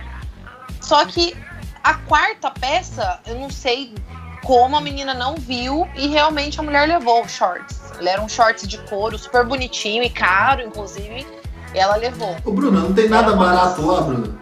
Só 0.90 1.04
que 1.04 1.36
a 1.84 1.94
quarta 1.94 2.50
peça, 2.50 3.20
eu 3.24 3.38
não 3.38 3.48
sei 3.48 3.94
como 4.42 4.76
a 4.76 4.80
menina 4.80 5.14
não 5.14 5.36
viu 5.36 5.88
e 5.94 6.08
realmente 6.08 6.58
a 6.58 6.64
mulher 6.64 6.88
levou 6.88 7.24
os 7.24 7.30
shorts. 7.30 7.80
Ele 7.96 8.08
era 8.08 8.20
um 8.20 8.28
shorts 8.28 8.66
de 8.66 8.76
couro, 8.88 9.16
super 9.16 9.46
bonitinho 9.46 10.02
e 10.02 10.10
caro, 10.10 10.62
inclusive. 10.62 11.24
E 11.72 11.78
ela 11.78 11.94
levou. 11.94 12.36
Ô, 12.44 12.50
Bruno, 12.50 12.80
não 12.80 12.92
tem 12.92 13.08
nada 13.08 13.36
barato 13.36 13.86
lá, 13.86 14.00
Bruno? 14.00 14.36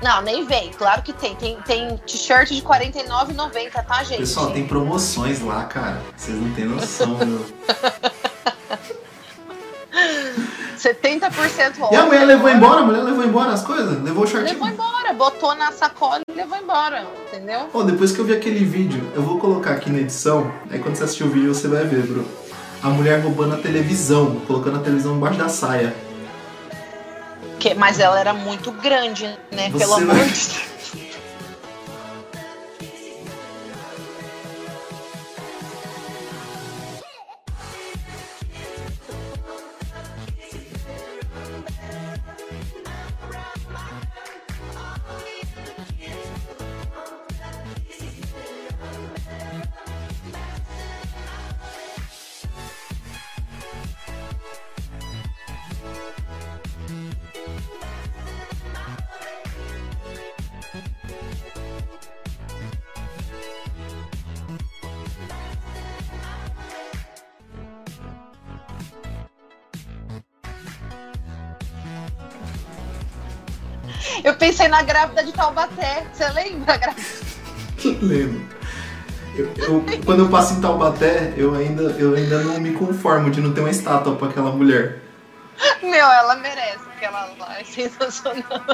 Não, 0.00 0.22
nem 0.22 0.46
vem. 0.46 0.70
Claro 0.70 1.02
que 1.02 1.12
tem. 1.12 1.34
Tem, 1.34 1.60
tem 1.62 1.96
t-shirt 2.06 2.50
de 2.50 2.60
R$ 2.60 2.62
49,90, 2.62 3.84
tá, 3.84 4.04
gente? 4.04 4.18
Pessoal, 4.18 4.52
tem 4.52 4.68
promoções 4.68 5.40
lá, 5.40 5.64
cara. 5.64 6.00
Vocês 6.16 6.38
não 6.38 6.54
têm 6.54 6.66
noção, 6.66 7.18
meu. 7.18 7.44
70% 10.88 11.80
off. 11.82 11.94
E 11.94 11.96
a 11.96 12.04
mulher 12.04 12.24
levou 12.26 12.48
embora? 12.50 12.80
A 12.80 12.84
mulher 12.84 13.02
levou 13.02 13.24
embora 13.24 13.52
as 13.52 13.62
coisas? 13.62 14.02
Levou 14.02 14.24
o 14.24 14.26
shortinho? 14.26 14.52
Levou 14.54 14.68
embora, 14.68 15.12
botou 15.12 15.54
na 15.54 15.72
sacola 15.72 16.20
e 16.28 16.32
levou 16.32 16.58
embora, 16.58 17.06
entendeu? 17.28 17.60
Pô, 17.72 17.82
depois 17.82 18.12
que 18.12 18.18
eu 18.18 18.24
vi 18.24 18.34
aquele 18.34 18.64
vídeo, 18.64 19.10
eu 19.14 19.22
vou 19.22 19.38
colocar 19.38 19.72
aqui 19.72 19.90
na 19.90 19.98
edição, 19.98 20.52
aí 20.70 20.78
quando 20.78 20.96
você 20.96 21.04
assistir 21.04 21.24
o 21.24 21.28
vídeo 21.30 21.54
você 21.54 21.68
vai 21.68 21.84
ver, 21.84 22.02
bro. 22.06 22.24
A 22.82 22.88
mulher 22.88 23.20
roubando 23.22 23.54
a 23.54 23.58
televisão, 23.58 24.36
colocando 24.46 24.76
a 24.76 24.80
televisão 24.80 25.16
embaixo 25.16 25.38
da 25.38 25.48
saia. 25.48 25.94
Porque, 27.52 27.74
mas 27.74 27.98
ela 27.98 28.18
era 28.20 28.34
muito 28.34 28.70
grande, 28.72 29.24
né? 29.50 29.70
Você 29.70 29.78
Pelo 29.78 29.94
amor 29.94 30.06
vai- 30.14 30.24
de 30.24 30.30
Deus. 30.30 30.60
Eu 74.22 74.34
pensei 74.34 74.68
na 74.68 74.82
grávida 74.82 75.24
de 75.24 75.32
Taubaté. 75.32 76.04
Você 76.12 76.28
lembra? 76.30 76.78
Lembro. 78.00 78.42
Eu, 79.36 79.52
eu- 79.56 79.84
quando 80.04 80.20
eu 80.20 80.28
passo 80.28 80.54
em 80.54 80.60
Taubaté, 80.60 81.32
eu 81.36 81.54
ainda, 81.54 81.82
eu 81.98 82.14
ainda 82.14 82.38
não 82.42 82.60
me 82.60 82.72
conformo 82.72 83.30
de 83.30 83.40
não 83.40 83.52
ter 83.52 83.60
uma 83.60 83.70
estátua 83.70 84.14
pra 84.16 84.28
aquela 84.28 84.52
mulher. 84.52 85.00
Meu, 85.82 85.92
ela 86.06 86.36
merece, 86.36 86.78
porque 86.84 87.04
ela 87.04 87.28
lá 87.38 87.58
é 87.60 87.64
sensacional. 87.64 88.42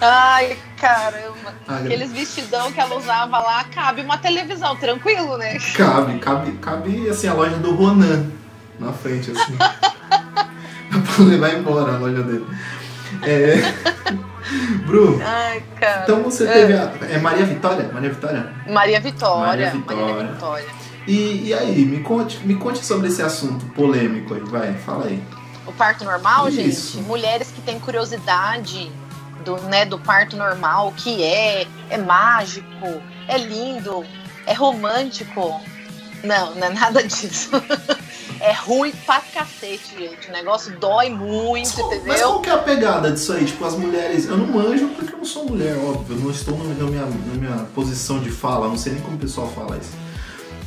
Ai, 0.00 0.56
caramba. 0.78 1.54
Ah, 1.68 1.76
Aqueles 1.76 2.12
vestidão 2.12 2.72
que 2.72 2.80
ela 2.80 2.96
usava 2.96 3.38
lá, 3.38 3.64
cabe 3.64 4.00
uma 4.02 4.18
televisão, 4.18 4.76
tranquilo, 4.76 5.36
né? 5.38 5.58
Cabe, 5.76 6.18
cabe, 6.18 6.52
cabe 6.58 7.08
assim, 7.08 7.28
a 7.28 7.34
loja 7.34 7.56
do 7.56 7.72
Ronan 7.74 8.30
na 8.80 8.92
frente, 8.92 9.30
assim. 9.30 9.56
Dá 9.56 9.72
pra 11.16 11.24
levar 11.24 11.54
embora 11.54 11.94
a 11.94 11.98
loja 11.98 12.22
dele. 12.22 12.46
É... 13.22 14.22
Bru, 14.86 15.20
Ai, 15.24 15.62
então 16.02 16.22
você 16.22 16.46
teve 16.46 16.72
a. 16.74 16.92
É 17.08 17.18
Maria 17.18 17.46
Vitória? 17.46 17.88
Maria 17.92 18.10
Vitória? 18.10 18.52
Maria 18.68 19.00
Vitória. 19.00 19.46
Maria 19.46 19.66
Maria 19.66 19.70
Vitória. 19.70 20.32
Vitória. 20.32 20.66
E, 21.06 21.48
e 21.48 21.54
aí, 21.54 21.84
me 21.84 22.00
conte, 22.00 22.38
me 22.46 22.54
conte 22.56 22.84
sobre 22.84 23.08
esse 23.08 23.22
assunto 23.22 23.64
polêmico 23.66 24.34
aí, 24.34 24.40
vai, 24.40 24.74
fala 24.74 25.06
aí. 25.06 25.22
O 25.66 25.72
parto 25.72 26.04
normal, 26.04 26.48
Isso. 26.48 26.96
gente, 26.98 27.06
mulheres 27.06 27.50
que 27.50 27.60
têm 27.60 27.78
curiosidade 27.78 28.90
do, 29.44 29.56
né, 29.62 29.84
do 29.84 29.98
parto 29.98 30.36
normal, 30.36 30.88
o 30.88 30.92
que 30.92 31.22
é, 31.22 31.66
é 31.90 31.98
mágico, 31.98 33.02
é 33.26 33.38
lindo, 33.38 34.04
é 34.46 34.52
romântico. 34.52 35.60
Não, 36.22 36.54
não 36.54 36.66
é 36.66 36.70
nada 36.70 37.02
disso. 37.02 37.50
é 38.40 38.52
ruim 38.52 38.92
pra 39.06 39.20
cacete, 39.20 39.94
gente. 39.98 40.28
O 40.28 40.32
negócio 40.32 40.72
dói 40.78 41.10
muito, 41.10 41.60
Mas 41.66 41.72
qual- 41.72 41.88
Mas 41.90 41.98
entendeu? 42.00 42.28
qual 42.28 42.40
que 42.40 42.50
é 42.50 42.52
a 42.52 42.58
pegada 42.58 43.10
disso 43.10 43.32
aí? 43.32 43.44
Tipo, 43.44 43.64
as 43.64 43.74
mulheres. 43.76 44.26
Eu 44.26 44.36
não 44.36 44.46
manjo 44.46 44.88
porque 44.88 45.12
eu 45.14 45.18
não 45.18 45.24
sou 45.24 45.44
mulher, 45.46 45.76
óbvio. 45.78 46.16
Eu 46.16 46.20
não 46.22 46.30
estou 46.30 46.56
na 46.58 46.64
minha, 46.84 47.06
na 47.06 47.34
minha 47.34 47.64
posição 47.74 48.20
de 48.20 48.30
fala, 48.30 48.68
não 48.68 48.76
sei 48.78 48.92
nem 48.94 49.02
como 49.02 49.16
o 49.16 49.20
pessoal 49.20 49.48
fala 49.54 49.76
isso. 49.78 49.90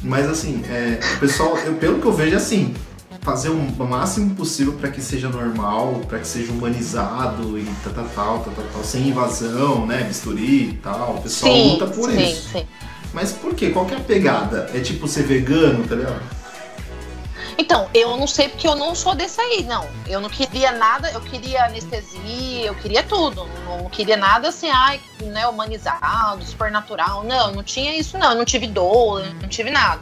Mas 0.04 0.30
assim, 0.30 0.64
é, 0.70 1.00
o 1.16 1.20
pessoal, 1.20 1.58
eu, 1.60 1.76
pelo 1.76 2.00
que 2.00 2.06
eu 2.06 2.14
vejo, 2.14 2.34
é 2.34 2.38
assim. 2.38 2.74
Fazer 3.22 3.50
o 3.50 3.56
máximo 3.84 4.36
possível 4.36 4.74
para 4.74 4.92
que 4.92 5.02
seja 5.02 5.28
normal, 5.30 6.00
para 6.08 6.20
que 6.20 6.28
seja 6.28 6.52
humanizado 6.52 7.58
e 7.58 7.66
tal, 7.84 7.92
tal, 7.94 8.06
tal, 8.14 8.54
tal, 8.54 8.66
tal, 8.72 8.84
sem 8.84 9.08
invasão, 9.08 9.88
né? 9.88 10.04
Bisturi 10.04 10.70
e 10.70 10.74
tal. 10.84 11.16
O 11.16 11.22
pessoal 11.24 11.52
sim, 11.52 11.72
luta 11.72 11.88
por 11.88 12.12
sim, 12.12 12.22
isso. 12.24 12.50
sim. 12.52 12.68
Mas 13.16 13.32
por 13.32 13.56
quê? 13.56 13.70
Qual 13.70 13.86
que 13.86 13.94
é 13.94 13.98
a 13.98 14.02
pegada? 14.02 14.70
É 14.74 14.82
tipo 14.82 15.08
ser 15.08 15.24
vegano, 15.24 15.88
tá 15.88 15.96
ligado? 15.96 16.22
Então, 17.58 17.90
eu 17.94 18.18
não 18.18 18.28
sei 18.28 18.50
porque 18.50 18.68
eu 18.68 18.76
não 18.76 18.94
sou 18.94 19.16
desse 19.16 19.40
aí, 19.40 19.64
não. 19.64 19.88
Eu 20.06 20.20
não 20.20 20.30
queria 20.30 20.74
nada, 20.74 21.10
eu 21.12 21.22
queria 21.22 21.64
anestesia, 21.64 22.66
eu 22.66 22.76
queria 22.76 23.02
tudo. 23.04 23.48
Não 23.66 23.90
queria 23.90 24.18
nada 24.18 24.50
assim, 24.50 24.70
ai, 24.70 25.00
né, 25.22 25.48
humanizado, 25.48 26.44
supernatural. 26.44 27.24
Não, 27.24 27.54
não 27.54 27.64
tinha 27.64 27.98
isso, 27.98 28.18
não. 28.18 28.32
Eu 28.32 28.38
não 28.38 28.44
tive 28.44 28.68
dor, 28.68 29.26
não 29.42 29.48
tive 29.48 29.70
nada. 29.70 30.02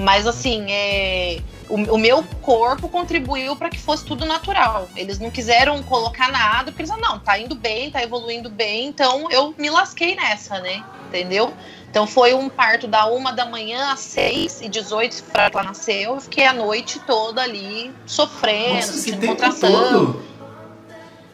Mas 0.00 0.26
assim, 0.26 0.64
é, 0.70 1.38
o, 1.72 1.94
o 1.94 1.98
meu 1.98 2.22
corpo 2.42 2.86
contribuiu 2.86 3.56
para 3.56 3.70
que 3.70 3.78
fosse 3.78 4.04
tudo 4.04 4.26
natural. 4.26 4.90
Eles 4.94 5.18
não 5.18 5.30
quiseram 5.30 5.82
colocar 5.82 6.30
nada, 6.30 6.70
porque 6.70 6.82
eles 6.82 6.90
falaram, 6.90 7.14
não, 7.14 7.18
tá 7.18 7.38
indo 7.38 7.54
bem, 7.54 7.90
tá 7.90 8.02
evoluindo 8.02 8.50
bem, 8.50 8.88
então 8.88 9.30
eu 9.30 9.54
me 9.56 9.70
lasquei 9.70 10.14
nessa, 10.14 10.60
né? 10.60 10.84
Entendeu? 11.08 11.54
Então 11.90 12.06
foi 12.06 12.34
um 12.34 12.50
parto 12.50 12.86
da 12.86 13.06
uma 13.06 13.32
da 13.32 13.46
manhã 13.46 13.90
às 13.90 14.00
6 14.00 14.60
e 14.60 14.68
18 14.68 15.24
para 15.24 15.46
ela 15.46 15.62
nasceu. 15.62 16.14
Eu 16.14 16.20
fiquei 16.20 16.44
a 16.44 16.52
noite 16.52 17.00
toda 17.00 17.40
ali 17.40 17.90
sofrendo, 18.04 18.74
Nossa, 18.74 18.94
esse 18.94 19.12
tempo 19.12 19.26
contração. 19.28 19.72
todo. 19.72 20.22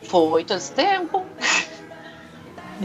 Foi 0.04 0.44
todo 0.44 0.56
esse 0.56 0.72
tempo. 0.72 1.26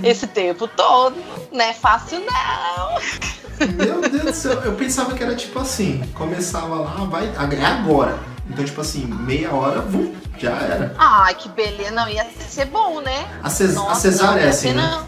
Esse 0.01 0.25
tempo 0.27 0.67
todo. 0.67 1.15
Não 1.51 1.61
é 1.63 1.73
fácil, 1.73 2.19
não. 2.21 3.67
Meu 3.67 4.01
Deus 4.01 4.23
do 4.23 4.33
céu, 4.33 4.53
eu 4.63 4.73
pensava 4.73 5.13
que 5.13 5.23
era 5.23 5.35
tipo 5.35 5.59
assim, 5.59 6.01
começava 6.15 6.75
lá, 6.75 6.91
vai, 7.05 7.25
é 7.27 7.65
agora. 7.65 8.17
Então, 8.49 8.65
tipo 8.65 8.81
assim, 8.81 9.05
meia 9.05 9.53
hora, 9.53 9.79
vum, 9.81 10.13
já 10.37 10.51
era. 10.51 10.93
Ai, 10.97 11.35
que 11.35 11.47
beleza. 11.49 11.91
Não, 11.91 12.09
ia 12.09 12.25
ser 12.47 12.65
bom, 12.65 12.99
né? 13.01 13.27
A, 13.41 13.49
ces, 13.49 13.71
a 13.71 13.73
Nossa, 13.75 14.01
cesárea 14.01 14.41
não, 14.41 14.47
é 14.47 14.49
assim, 14.49 14.73
né? 14.73 14.81
não. 14.81 15.07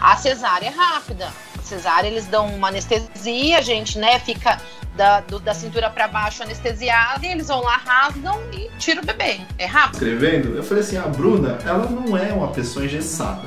A 0.00 0.16
cesárea 0.16 0.68
é 0.68 0.70
rápida. 0.70 1.28
A 1.58 1.62
cesárea, 1.62 2.08
eles 2.08 2.26
dão 2.26 2.46
uma 2.54 2.68
anestesia, 2.68 3.58
a 3.58 3.60
gente, 3.60 3.98
né, 3.98 4.18
fica 4.20 4.58
da, 4.96 5.20
do- 5.20 5.38
da 5.40 5.54
cintura 5.54 5.88
pra 5.90 6.08
baixo 6.08 6.42
anestesiada 6.42 7.24
e 7.26 7.30
eles 7.30 7.48
vão 7.48 7.62
lá, 7.62 7.76
rasgam 7.84 8.38
e 8.52 8.70
tiram 8.78 9.02
o 9.02 9.06
bebê. 9.06 9.40
É 9.58 9.66
rápido. 9.66 9.94
Escrevendo, 9.94 10.56
eu 10.56 10.62
falei 10.62 10.82
assim, 10.82 10.96
a 10.96 11.02
Bruna, 11.02 11.58
ela 11.64 11.86
não 11.88 12.16
é 12.16 12.32
uma 12.32 12.48
pessoa 12.48 12.84
engessada. 12.84 13.42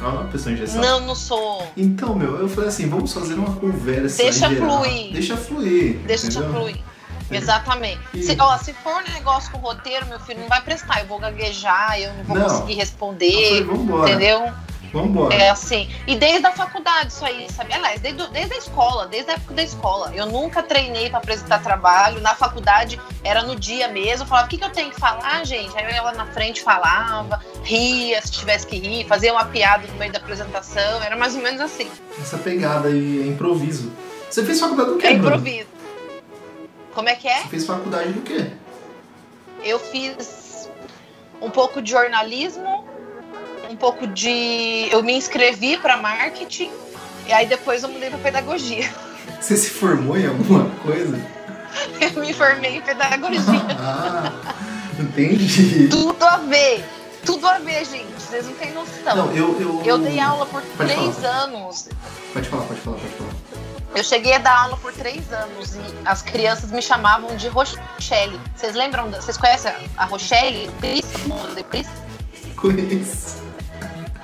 Não 0.00 0.08
é 0.08 0.12
uma 0.12 0.24
pessoa 0.24 0.52
engessada. 0.52 0.80
Não, 0.86 1.00
não 1.00 1.14
sou. 1.14 1.66
Então, 1.76 2.14
meu, 2.14 2.36
eu 2.38 2.48
falei 2.48 2.68
assim, 2.68 2.88
vamos 2.88 3.12
fazer 3.12 3.34
uma 3.34 3.54
conversa 3.56 4.22
Deixa 4.22 4.48
geral. 4.48 4.82
fluir. 4.82 5.12
Deixa 5.12 5.36
fluir. 5.36 5.96
Deixa 6.06 6.26
entendeu? 6.26 6.52
fluir. 6.52 6.76
Exatamente. 7.30 8.00
E- 8.12 8.22
Se, 8.22 8.36
ó, 8.38 8.56
se 8.58 8.72
for 8.74 8.92
um 9.02 9.12
negócio 9.14 9.50
com 9.50 9.58
roteiro, 9.58 10.06
meu 10.06 10.20
filho, 10.20 10.40
não 10.40 10.48
vai 10.48 10.60
prestar. 10.62 11.00
Eu 11.00 11.06
vou 11.06 11.18
gaguejar, 11.18 11.98
eu 12.00 12.12
não 12.14 12.24
vou 12.24 12.36
Não. 12.36 12.44
conseguir 12.44 12.62
falei, 12.64 12.74
responder. 12.76 13.64
vambora, 13.64 14.10
Entendeu? 14.10 14.52
Vambora. 14.94 15.34
É 15.34 15.50
assim. 15.50 15.90
E 16.06 16.16
desde 16.16 16.46
a 16.46 16.52
faculdade, 16.52 17.12
isso 17.12 17.24
aí, 17.24 17.46
sabe? 17.52 17.74
Aliás, 17.74 18.00
desde, 18.00 18.26
desde 18.28 18.54
a 18.54 18.58
escola, 18.58 19.06
desde 19.08 19.30
a 19.32 19.34
época 19.34 19.54
da 19.54 19.62
escola. 19.62 20.12
Eu 20.14 20.26
nunca 20.26 20.62
treinei 20.62 21.10
pra 21.10 21.18
apresentar 21.18 21.60
trabalho. 21.62 22.20
Na 22.20 22.34
faculdade 22.34 23.00
era 23.24 23.42
no 23.42 23.56
dia 23.56 23.88
mesmo. 23.88 24.22
Eu 24.22 24.28
falava, 24.28 24.46
o 24.46 24.50
que, 24.50 24.56
que 24.56 24.64
eu 24.64 24.70
tenho 24.70 24.90
que 24.90 25.00
falar, 25.00 25.44
gente? 25.44 25.76
Aí 25.76 25.84
eu 25.84 25.90
ia 25.90 26.02
lá 26.02 26.12
na 26.12 26.26
frente, 26.26 26.62
falava, 26.62 27.40
ria 27.62 28.22
se 28.22 28.30
tivesse 28.30 28.66
que 28.66 28.78
rir, 28.78 29.06
fazia 29.06 29.32
uma 29.32 29.44
piada 29.46 29.86
no 29.86 29.94
meio 29.94 30.12
da 30.12 30.18
apresentação. 30.18 31.02
Era 31.02 31.16
mais 31.16 31.34
ou 31.34 31.42
menos 31.42 31.60
assim. 31.60 31.90
Essa 32.18 32.38
pegada 32.38 32.88
aí 32.88 33.22
é 33.22 33.26
improviso. 33.26 33.92
Você 34.30 34.44
fez 34.44 34.60
faculdade 34.60 34.90
do 34.90 34.98
quê, 34.98 35.08
É 35.08 35.12
improviso. 35.12 35.68
Como 36.94 37.08
é 37.08 37.14
que 37.16 37.26
é? 37.26 37.42
Você 37.42 37.48
fez 37.48 37.66
faculdade 37.66 38.12
do 38.12 38.22
quê? 38.22 38.50
Eu 39.64 39.78
fiz 39.78 40.68
um 41.40 41.50
pouco 41.50 41.82
de 41.82 41.90
jornalismo, 41.90 42.86
um 43.74 43.76
pouco 43.76 44.06
de. 44.06 44.88
Eu 44.90 45.02
me 45.02 45.12
inscrevi 45.14 45.76
para 45.76 45.96
marketing, 45.96 46.70
e 47.26 47.32
aí 47.32 47.44
depois 47.46 47.82
eu 47.82 47.88
mudei 47.88 48.08
para 48.08 48.18
pedagogia. 48.20 48.88
Você 49.40 49.56
se 49.56 49.70
formou 49.70 50.16
em 50.16 50.26
alguma 50.26 50.70
coisa? 50.82 51.20
Eu 52.00 52.20
me 52.20 52.32
formei 52.32 52.76
em 52.76 52.80
pedagogia. 52.80 53.40
ah, 53.80 54.32
entendi. 54.98 55.88
tudo 55.88 56.22
a 56.24 56.36
ver. 56.36 56.84
Tudo 57.26 57.48
a 57.48 57.58
ver, 57.58 57.84
gente. 57.84 58.06
Vocês 58.16 58.46
não 58.46 58.54
têm 58.54 58.72
noção. 58.72 59.16
Não, 59.16 59.32
eu, 59.32 59.60
eu. 59.60 59.82
Eu 59.84 59.98
dei 59.98 60.20
aula 60.20 60.46
por 60.46 60.62
Pode 60.62 60.92
três 60.94 61.16
falar. 61.16 61.34
anos. 61.44 61.88
Pode 62.32 62.48
falar, 62.48 62.62
pode 62.66 62.80
falar, 62.80 62.96
pode 62.98 63.12
falar. 63.14 63.30
Eu 63.96 64.04
cheguei 64.04 64.34
a 64.34 64.38
dar 64.38 64.56
aula 64.64 64.76
por 64.76 64.92
três 64.92 65.32
anos 65.32 65.74
e 65.74 65.80
as 66.04 66.22
crianças 66.22 66.70
me 66.70 66.80
chamavam 66.82 67.34
de 67.36 67.48
Rochelle. 67.48 68.38
Vocês 68.54 68.74
lembram? 68.76 69.10
da- 69.10 69.20
Vocês 69.20 69.36
conhecem 69.36 69.72
a 69.96 70.04
Rochelle? 70.04 70.70
Cris? 70.80 71.86
Conheço. 72.56 73.42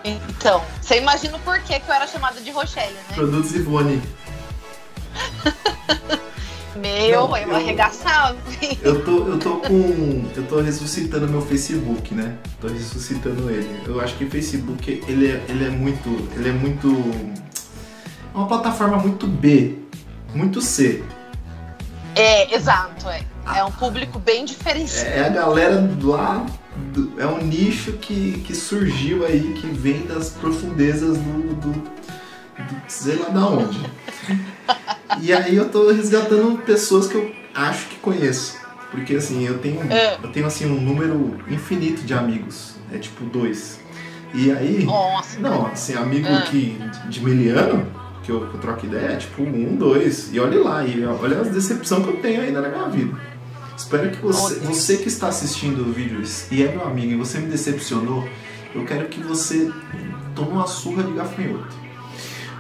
Então, 0.05 0.63
você 0.81 0.99
imagina 0.99 1.37
o 1.37 1.41
porquê 1.41 1.79
que 1.81 1.89
eu 1.91 1.95
era 1.95 2.07
chamada 2.07 2.41
de 2.41 2.51
Rochelle, 2.51 2.93
né? 2.93 3.15
Produtos 3.15 3.55
Ivone. 3.55 4.01
Meu, 6.77 7.29
Não, 7.29 7.37
eu, 7.37 7.49
eu- 7.49 7.57
arregaçava. 7.57 8.37
Eu 8.81 9.05
tô, 9.05 9.27
eu 9.27 9.39
tô 9.39 9.57
com. 9.59 10.25
Eu 10.35 10.47
tô 10.47 10.61
ressuscitando 10.61 11.29
meu 11.29 11.43
Facebook, 11.43 12.15
né? 12.15 12.37
Tô 12.61 12.69
ressuscitando 12.69 13.51
ele. 13.51 13.83
Eu 13.87 14.01
acho 14.01 14.15
que 14.17 14.25
o 14.25 14.31
Facebook, 14.31 15.03
ele 15.07 15.31
é, 15.31 15.45
ele 15.49 15.67
é 15.67 15.69
muito. 15.69 16.09
Ele 16.35 16.49
é 16.49 16.53
muito. 16.53 16.89
É 18.33 18.37
uma 18.39 18.47
plataforma 18.47 18.97
muito 18.99 19.27
B. 19.27 19.79
Muito 20.33 20.63
C. 20.63 21.03
É, 22.15 22.55
exato, 22.55 23.09
é. 23.09 23.23
É 23.55 23.65
um 23.65 23.73
público 23.73 24.19
bem 24.19 24.45
diferenciado. 24.45 25.11
É 25.11 25.27
a 25.27 25.29
galera 25.29 25.91
lá 26.03 26.47
é 27.19 27.27
um 27.27 27.39
nicho 27.45 27.93
que, 27.95 28.43
que 28.47 28.55
surgiu 28.55 29.25
aí, 29.25 29.55
que 29.55 29.67
vem 29.69 30.03
das 30.07 30.31
profundezas 30.31 31.17
do, 31.19 31.55
do, 31.55 31.73
do 31.73 32.83
sei 32.89 33.17
lá 33.17 33.29
da 33.29 33.47
onde. 33.47 33.81
E 35.21 35.33
aí 35.33 35.57
eu 35.57 35.69
tô 35.69 35.91
resgatando 35.93 36.59
pessoas 36.63 37.09
que 37.09 37.17
eu 37.17 37.33
acho 37.55 37.89
que 37.89 37.97
conheço. 37.97 38.59
Porque 38.91 39.15
assim, 39.15 39.47
eu 39.47 39.59
tenho, 39.59 39.81
É. 39.93 40.19
eu 40.23 40.31
tenho 40.33 40.47
assim 40.47 40.67
um 40.67 40.81
número 40.81 41.39
infinito 41.49 42.03
de 42.03 42.13
amigos. 42.15 42.75
É 42.93 42.99
tipo 42.99 43.25
dois. 43.25 43.79
E 44.35 44.51
aí. 44.51 44.85
Nossa. 44.85 45.39
Não, 45.41 45.67
assim, 45.67 45.95
amigo 45.95 46.27
Ah. 46.29 46.43
que, 46.43 46.77
de 47.09 47.21
miliano, 47.23 47.87
que 48.23 48.31
eu, 48.33 48.47
que 48.49 48.55
eu 48.55 48.61
troco 48.61 48.87
ideia, 48.87 49.13
é 49.13 49.17
tipo 49.17 49.43
um, 49.43 49.77
dois. 49.77 50.31
E 50.33 50.41
olhe 50.41 50.59
lá, 50.59 50.85
e 50.85 51.05
olha 51.05 51.41
as 51.41 51.49
decepções 51.49 52.03
que 52.05 52.11
eu 52.11 52.17
tenho 52.19 52.41
ainda 52.43 52.61
na 52.61 52.69
minha 52.69 52.89
vida. 52.89 53.17
Espero 53.77 54.11
que 54.11 54.21
você, 54.21 54.55
você 54.61 54.97
que 54.99 55.09
está 55.09 55.29
assistindo 55.29 55.81
o 55.81 55.93
vídeo 55.93 56.23
e 56.51 56.63
é 56.63 56.71
meu 56.71 56.85
amigo 56.85 57.13
e 57.13 57.17
você 57.17 57.39
me 57.39 57.49
decepcionou, 57.49 58.29
eu 58.75 58.85
quero 58.85 59.09
que 59.09 59.21
você 59.21 59.71
tome 60.35 60.53
uma 60.53 60.67
surra 60.67 61.03
de 61.03 61.13
gafanhoto. 61.13 61.75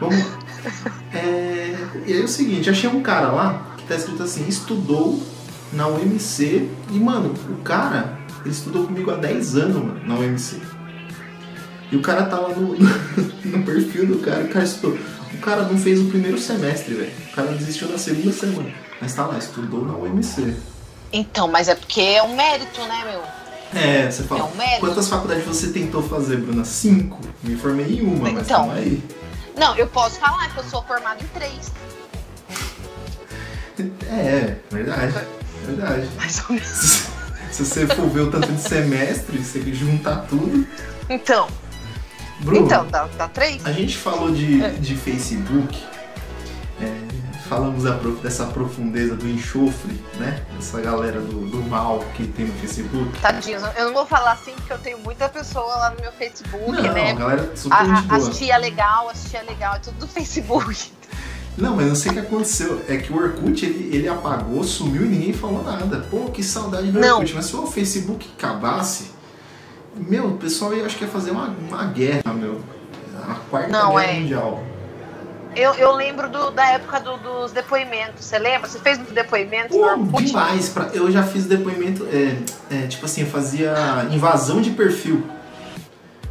Vamos 0.00 0.18
lá. 0.18 0.38
É, 1.12 1.74
e 2.06 2.12
aí 2.12 2.20
é 2.20 2.24
o 2.24 2.28
seguinte, 2.28 2.68
achei 2.68 2.88
um 2.88 3.00
cara 3.00 3.32
lá 3.32 3.74
que 3.78 3.84
tá 3.84 3.96
escrito 3.96 4.22
assim, 4.22 4.46
estudou 4.46 5.20
na 5.72 5.88
UMC 5.88 6.68
e, 6.90 6.98
mano, 7.00 7.34
o 7.48 7.62
cara, 7.62 8.18
ele 8.44 8.50
estudou 8.50 8.86
comigo 8.86 9.10
há 9.10 9.16
10 9.16 9.56
anos, 9.56 9.76
mano, 9.76 10.06
na 10.06 10.16
UMC. 10.16 10.60
E 11.90 11.96
o 11.96 12.02
cara 12.02 12.26
tava 12.26 12.54
no, 12.54 12.76
no 12.78 13.64
perfil 13.64 14.06
do 14.06 14.18
cara, 14.18 14.44
o 14.44 14.48
cara 14.48 14.64
estudou. 14.64 14.98
O 15.32 15.38
cara 15.38 15.62
não 15.62 15.78
fez 15.78 16.00
o 16.00 16.04
primeiro 16.04 16.38
semestre, 16.38 16.94
velho. 16.94 17.12
O 17.32 17.34
cara 17.34 17.52
desistiu 17.52 17.88
na 17.88 17.98
segunda 17.98 18.32
semana. 18.32 18.70
Mas 19.00 19.14
tá 19.14 19.26
lá, 19.26 19.38
estudou 19.38 19.84
na 19.84 19.94
UMC. 19.94 20.54
Então, 21.12 21.48
mas 21.48 21.68
é 21.68 21.74
porque 21.74 22.00
é 22.00 22.22
um 22.22 22.34
mérito, 22.36 22.80
né, 22.82 23.04
meu? 23.10 23.80
É, 23.80 24.10
você 24.10 24.22
fala. 24.24 24.40
É 24.40 24.44
um 24.44 24.54
mérito. 24.56 24.80
Quantas 24.80 25.08
faculdades 25.08 25.44
você 25.44 25.68
tentou 25.68 26.02
fazer, 26.02 26.36
Bruna? 26.38 26.64
Cinco. 26.64 27.20
Me 27.42 27.56
formei 27.56 27.98
em 27.98 28.02
uma, 28.02 28.30
mas 28.30 28.44
Então. 28.46 28.66
tamo 28.68 28.72
aí. 28.72 29.02
Não, 29.56 29.76
eu 29.76 29.86
posso 29.88 30.18
falar 30.18 30.52
que 30.52 30.58
eu 30.58 30.64
sou 30.64 30.82
formada 30.84 31.22
em 31.22 31.26
três. 31.28 31.70
É, 34.08 34.56
verdade. 34.70 35.14
Verdade. 35.64 36.08
Mais 36.16 36.38
ou 36.48 36.54
menos. 36.54 37.08
Se 37.50 37.64
você 37.64 37.86
for 37.86 38.08
ver 38.08 38.20
o 38.20 38.30
tanto 38.30 38.50
de 38.52 38.60
semestre, 38.60 39.38
você 39.38 39.60
juntar 39.72 40.26
tudo. 40.28 40.66
Então, 41.08 41.48
Bruno, 42.40 42.64
então, 42.66 42.86
dá, 42.86 43.08
dá 43.18 43.28
três? 43.28 43.64
a 43.66 43.72
gente 43.72 43.96
falou 43.96 44.30
de, 44.30 44.62
É. 44.62 44.68
de 44.70 44.94
Facebook. 44.94 45.82
Falamos 47.50 47.82
dessa 48.22 48.46
profundeza 48.46 49.16
do 49.16 49.28
enxofre, 49.28 50.00
né? 50.20 50.40
Essa 50.56 50.80
galera 50.80 51.20
do, 51.20 51.50
do 51.50 51.58
mal 51.68 51.98
que 52.14 52.24
tem 52.28 52.46
no 52.46 52.52
Facebook. 52.54 53.18
Tadinhos, 53.20 53.64
eu 53.76 53.86
não 53.86 53.92
vou 53.92 54.06
falar 54.06 54.32
assim 54.32 54.52
porque 54.52 54.72
eu 54.72 54.78
tenho 54.78 54.98
muita 55.00 55.28
pessoa 55.28 55.66
lá 55.66 55.90
no 55.90 56.00
meu 56.00 56.12
Facebook, 56.12 56.70
Não, 56.70 56.94
né? 56.94 57.10
a 57.10 57.14
galera 57.14 57.50
super 57.56 57.74
A, 57.74 58.04
a, 58.08 58.16
as 58.16 58.38
tia 58.38 58.56
legal, 58.56 59.08
as 59.08 59.24
tia 59.24 59.42
legal, 59.42 59.74
é 59.74 59.78
tudo 59.80 59.98
do 59.98 60.06
Facebook. 60.08 60.92
Não, 61.58 61.74
mas 61.74 61.88
não 61.88 61.96
sei 61.96 62.12
o 62.12 62.14
que 62.14 62.20
aconteceu. 62.20 62.84
É 62.86 62.98
que 62.98 63.12
o 63.12 63.16
Orkut, 63.16 63.66
ele, 63.66 63.96
ele 63.96 64.08
apagou, 64.08 64.62
sumiu 64.62 65.04
e 65.04 65.08
ninguém 65.08 65.32
falou 65.32 65.64
nada. 65.64 66.06
Pô, 66.08 66.26
que 66.26 66.44
saudade 66.44 66.92
do 66.92 67.00
Não. 67.00 67.16
Orkut. 67.18 67.34
Mas 67.34 67.46
se 67.46 67.56
o 67.56 67.66
Facebook 67.66 68.30
acabasse, 68.38 69.10
meu, 69.96 70.28
o 70.28 70.36
pessoal 70.36 70.72
ia, 70.72 70.86
acho 70.86 70.96
que 70.96 71.02
ia 71.02 71.10
fazer 71.10 71.32
uma, 71.32 71.48
uma 71.48 71.84
guerra, 71.86 72.32
meu. 72.32 72.60
A 73.28 73.34
quarta 73.50 73.68
Não, 73.70 73.96
guerra 73.96 74.04
é. 74.04 74.20
mundial. 74.20 74.69
Eu, 75.56 75.74
eu 75.74 75.92
lembro 75.92 76.28
do- 76.28 76.50
da 76.52 76.64
época 76.70 77.00
do- 77.00 77.16
dos 77.16 77.52
depoimentos, 77.52 78.24
você 78.24 78.38
lembra? 78.38 78.68
Você 78.68 78.78
fez 78.78 78.98
muito 78.98 79.12
depoimento 79.12 79.70
Pô, 79.70 79.84
Orkut? 79.84 80.24
demais. 80.24 80.68
Pra, 80.68 80.84
eu 80.92 81.10
já 81.10 81.22
fiz 81.24 81.44
depoimento, 81.46 82.06
é, 82.12 82.36
é, 82.74 82.86
tipo 82.86 83.04
assim, 83.04 83.22
eu 83.22 83.26
fazia 83.26 83.74
invasão 84.12 84.60
de 84.60 84.70
perfil. 84.70 85.24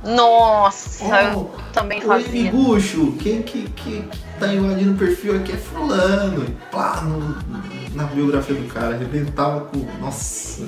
Nossa, 0.03 1.03
Oh, 1.03 1.15
eu 1.39 1.51
também 1.73 1.99
Oi, 1.99 2.07
fazia. 2.07 2.43
Miguxo, 2.51 3.11
quem 3.19 3.41
que, 3.41 3.63
que, 3.69 4.01
que 4.01 4.19
tá 4.39 4.47
invadindo 4.47 4.93
o 4.93 4.97
perfil 4.97 5.35
aqui 5.35 5.51
é 5.51 5.57
fulano. 5.57 6.45
E 6.45 6.51
Pá, 6.71 7.01
no- 7.01 7.37
na 7.93 8.05
biografia 8.05 8.55
do 8.55 8.65
cara, 8.73 8.95
arrebentava 8.95 9.61
com. 9.65 9.79
Nossa. 9.99 10.65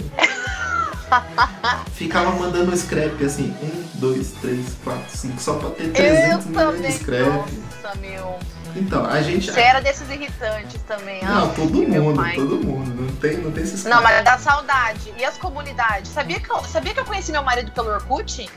Ficava 1.93 2.31
mandando 2.31 2.75
scrap 2.75 3.23
assim, 3.23 3.55
um, 3.61 3.99
dois, 3.99 4.31
três, 4.41 4.77
quatro, 4.83 5.17
cinco, 5.17 5.41
só 5.41 5.55
pra 5.55 5.69
ter 5.71 5.87
Eu 5.87 5.93
300 5.93 6.45
milhões 6.47 6.81
de 6.81 6.91
scrap. 6.93 7.27
Nossa, 7.27 7.95
meu. 7.99 8.39
Então, 8.75 9.05
a 9.05 9.21
gente. 9.21 9.51
Você 9.51 9.59
era 9.59 9.81
desses 9.81 10.09
irritantes 10.09 10.81
também. 10.83 11.23
Não, 11.23 11.49
Ai, 11.49 11.55
todo 11.55 11.87
mundo, 11.87 12.35
todo 12.35 12.65
mundo. 12.65 13.01
Não 13.01 13.15
tem, 13.15 13.37
não 13.37 13.51
tem 13.51 13.63
esses 13.63 13.83
Não, 13.83 14.01
mas 14.01 14.23
dá 14.23 14.37
saudade. 14.37 15.13
E 15.17 15.25
as 15.25 15.37
comunidades? 15.37 16.11
Sabia 16.11 16.39
que, 16.39 16.49
eu, 16.49 16.63
sabia 16.63 16.93
que 16.93 16.99
eu 16.99 17.05
conheci 17.05 17.31
meu 17.31 17.43
marido 17.43 17.71
pelo 17.71 17.89
Orkut? 17.89 18.49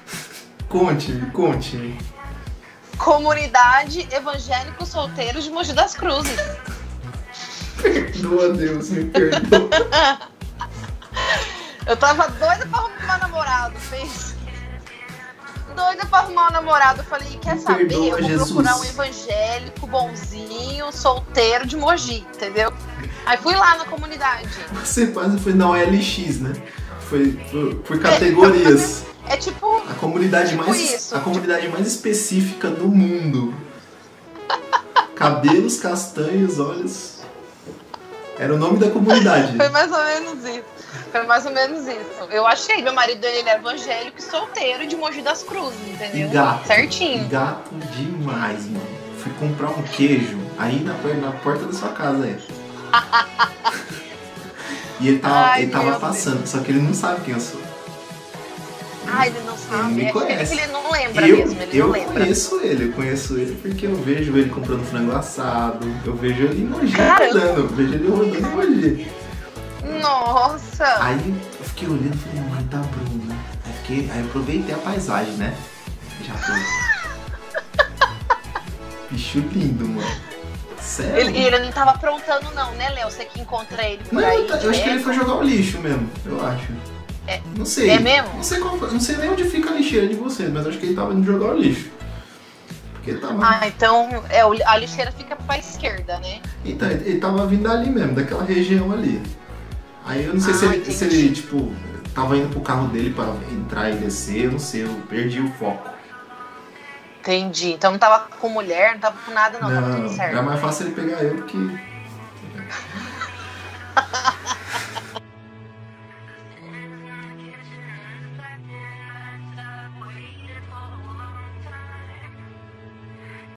Conte-me, 0.68 1.30
conte-me. 1.30 1.98
Comunidade 2.96 4.06
Evangélico 4.12 4.86
Solteiro 4.86 5.42
de 5.42 5.50
Mogi 5.50 5.72
das 5.72 5.94
Cruzes. 5.94 6.38
Perdoa, 7.82 8.50
Deus, 8.50 8.90
me 8.90 9.04
perdoa. 9.06 9.68
Eu 11.86 11.96
tava 11.96 12.28
doida 12.28 12.66
pra 12.66 12.78
arrumar 12.78 13.18
namorado, 13.18 13.78
fez. 13.78 14.34
Doida 15.76 16.06
pra 16.06 16.20
arrumar 16.20 16.48
um 16.48 16.52
namorado. 16.52 17.00
Eu 17.00 17.04
falei, 17.04 17.38
quer 17.42 17.58
saber? 17.58 17.88
perdoa, 17.88 18.06
eu 18.06 18.10
vou 18.18 18.22
Jesus. 18.28 18.48
procurar 18.52 18.76
um 18.78 18.84
evangélico, 18.84 19.86
bonzinho, 19.86 20.92
solteiro 20.92 21.66
de 21.66 21.76
Mogi, 21.76 22.24
entendeu? 22.34 22.72
Aí 23.26 23.36
fui 23.38 23.54
lá 23.54 23.76
na 23.76 23.84
comunidade. 23.84 24.48
Você 24.72 25.08
quase 25.08 25.38
foi 25.38 25.52
na 25.52 25.68
OLX, 25.70 26.40
né? 26.40 26.52
Foi 27.00 27.32
por, 27.84 27.98
categorias. 28.00 29.04
É 29.28 29.36
tipo. 29.36 29.82
A 29.88 29.94
comunidade 29.94 30.50
Tipo 30.50 30.64
mais 30.64 30.80
isso. 30.80 31.14
a 31.16 31.20
comunidade 31.20 31.68
mais 31.68 31.86
específica 31.86 32.70
do 32.70 32.88
mundo. 32.88 33.54
Cabelos 35.14 35.78
castanhos, 35.78 36.58
olhos. 36.58 37.13
Era 38.38 38.54
o 38.54 38.58
nome 38.58 38.78
da 38.78 38.90
comunidade. 38.90 39.54
Foi 39.56 39.68
mais 39.68 39.90
ou 39.92 40.04
menos 40.04 40.44
isso. 40.44 40.64
Foi 41.12 41.22
mais 41.24 41.46
ou 41.46 41.52
menos 41.52 41.86
isso. 41.86 42.28
Eu 42.30 42.46
achei, 42.46 42.82
meu 42.82 42.92
marido 42.92 43.24
ele 43.24 43.48
era 43.48 43.58
evangélico 43.58 44.18
e 44.18 44.22
solteiro 44.22 44.86
de 44.86 44.96
Mogi 44.96 45.22
das 45.22 45.42
Cruzes, 45.42 45.78
E 45.86 45.92
entendeu? 45.92 46.30
gato. 46.30 46.66
Certinho. 46.66 47.28
Gato 47.28 47.70
demais, 47.96 48.66
mano. 48.66 48.86
Fui 49.18 49.32
comprar 49.38 49.68
um 49.70 49.82
queijo 49.82 50.38
aí 50.58 50.82
na, 50.82 50.92
na 50.94 51.32
porta 51.32 51.64
da 51.66 51.72
sua 51.72 51.90
casa 51.90 52.24
aí. 52.24 52.36
E 55.00 55.08
ele 55.08 55.18
tava, 55.18 55.34
Ai, 55.34 55.62
ele 55.62 55.72
tava 55.72 55.98
passando, 55.98 56.46
só 56.46 56.60
que 56.60 56.70
ele 56.70 56.80
não 56.80 56.94
sabe 56.94 57.20
quem 57.22 57.34
eu 57.34 57.40
sou. 57.40 57.60
Ah, 59.16 59.26
ele 59.26 59.40
não 59.46 59.56
sabe. 59.56 59.92
me 59.94 60.02
Acho 60.04 60.12
que 60.12 60.20
conhece. 60.20 60.52
ele 60.54 60.66
não 60.72 60.90
lembra 60.90 61.26
eu 61.28 61.36
mesmo, 61.38 61.62
ele 61.62 61.78
eu 61.78 61.86
não 61.86 61.92
lembra. 61.92 62.12
conheço 62.20 62.60
ele, 62.60 62.84
eu 62.88 62.92
conheço 62.92 63.36
ele 63.38 63.58
porque 63.62 63.86
eu 63.86 63.96
vejo 63.96 64.36
ele 64.36 64.50
comprando 64.50 64.84
frango 64.84 65.12
assado, 65.12 65.86
eu 66.04 66.14
vejo 66.16 66.42
ele 66.44 66.62
em 66.62 66.66
Mogi 66.66 66.94
rodando, 66.96 67.60
eu 67.60 67.68
vejo 67.68 67.94
ele 67.94 68.08
rodando 68.08 68.36
em 68.36 68.40
Mogi. 68.42 69.12
Nossa! 70.00 70.96
Aí 71.04 71.34
eu 71.60 71.64
fiquei 71.66 71.88
olhando 71.88 72.14
e 72.14 72.18
falei, 72.18 72.40
mãe, 72.50 72.62
tá 72.70 72.78
Bruna. 72.78 73.34
Aí, 73.66 73.72
fiquei, 73.82 74.10
aí 74.10 74.20
eu 74.20 74.26
aproveitei 74.26 74.74
a 74.74 74.78
paisagem, 74.78 75.32
né? 75.34 75.54
Já 76.26 76.34
tô. 76.34 76.52
Bicho 79.10 79.38
lindo, 79.52 79.86
mano. 79.88 80.08
Sério? 80.80 81.18
Ele, 81.28 81.38
ele 81.38 81.58
não 81.60 81.72
tava 81.72 81.92
aprontando, 81.92 82.50
não, 82.54 82.72
né, 82.72 82.90
Léo? 82.90 83.10
Você 83.10 83.24
que 83.24 83.40
encontra 83.40 83.82
ele 83.88 84.02
por 84.04 84.14
Não, 84.20 84.26
aí. 84.28 84.46
eu 84.48 84.54
acho 84.54 84.60
que 84.60 84.66
ele 84.68 84.78
direto. 84.82 85.04
foi 85.04 85.14
jogar 85.14 85.34
o 85.36 85.42
lixo 85.42 85.78
mesmo, 85.80 86.10
eu 86.26 86.44
acho. 86.46 86.66
É- 87.26 87.40
não 87.56 87.64
sei. 87.64 87.90
é 87.90 87.98
mesmo? 87.98 88.34
Não 88.34 88.42
sei, 88.42 88.60
qual 88.60 88.76
não 88.76 89.00
sei 89.00 89.16
nem 89.16 89.30
onde 89.30 89.44
fica 89.44 89.70
a 89.70 89.74
lixeira 89.74 90.06
de 90.06 90.14
vocês, 90.14 90.50
mas 90.52 90.66
acho 90.66 90.78
que 90.78 90.86
ele 90.86 90.94
tava 90.94 91.12
indo 91.14 91.24
jogar 91.24 91.54
o 91.54 91.58
lixo. 91.58 91.90
Porque 92.92 93.10
ele 93.12 93.20
tava. 93.20 93.38
Ah, 93.42 93.66
então 93.66 94.22
é, 94.30 94.40
a 94.40 94.76
lixeira 94.76 95.10
fica 95.12 95.34
pra 95.36 95.58
esquerda, 95.58 96.18
né? 96.20 96.40
Então, 96.64 96.90
ele, 96.90 97.08
ele 97.08 97.18
tava 97.20 97.46
vindo 97.46 97.62
dali 97.62 97.88
mesmo, 97.90 98.14
daquela 98.14 98.44
região 98.44 98.92
ali. 98.92 99.20
Aí 100.04 100.26
eu 100.26 100.34
não 100.34 100.40
sei 100.40 100.52
se, 100.54 100.66
Ah, 100.66 100.74
ele, 100.74 100.90
se 100.90 101.04
ele, 101.04 101.32
tipo, 101.32 101.72
tava 102.14 102.36
indo 102.36 102.48
pro 102.50 102.60
carro 102.60 102.88
dele 102.88 103.10
pra 103.10 103.26
entrar 103.50 103.90
e 103.90 103.96
descer, 103.96 104.44
eu 104.44 104.52
não 104.52 104.58
sei, 104.58 104.84
eu 104.84 104.94
perdi 105.08 105.40
o 105.40 105.50
foco. 105.52 105.90
Entendi. 107.20 107.72
Então 107.72 107.90
não 107.90 107.98
tava 107.98 108.26
com 108.38 108.50
mulher, 108.50 108.92
não 108.92 109.00
tava 109.00 109.16
com 109.24 109.32
nada, 109.32 109.58
não, 109.58 109.70
tava 109.70 109.96
tudo 109.96 110.10
certo. 110.10 110.42
mais 110.42 110.60
fácil 110.60 110.86
ele 110.86 110.94
pegar 110.94 111.22
eu 111.22 111.36
do 111.36 111.42
que 111.44 111.56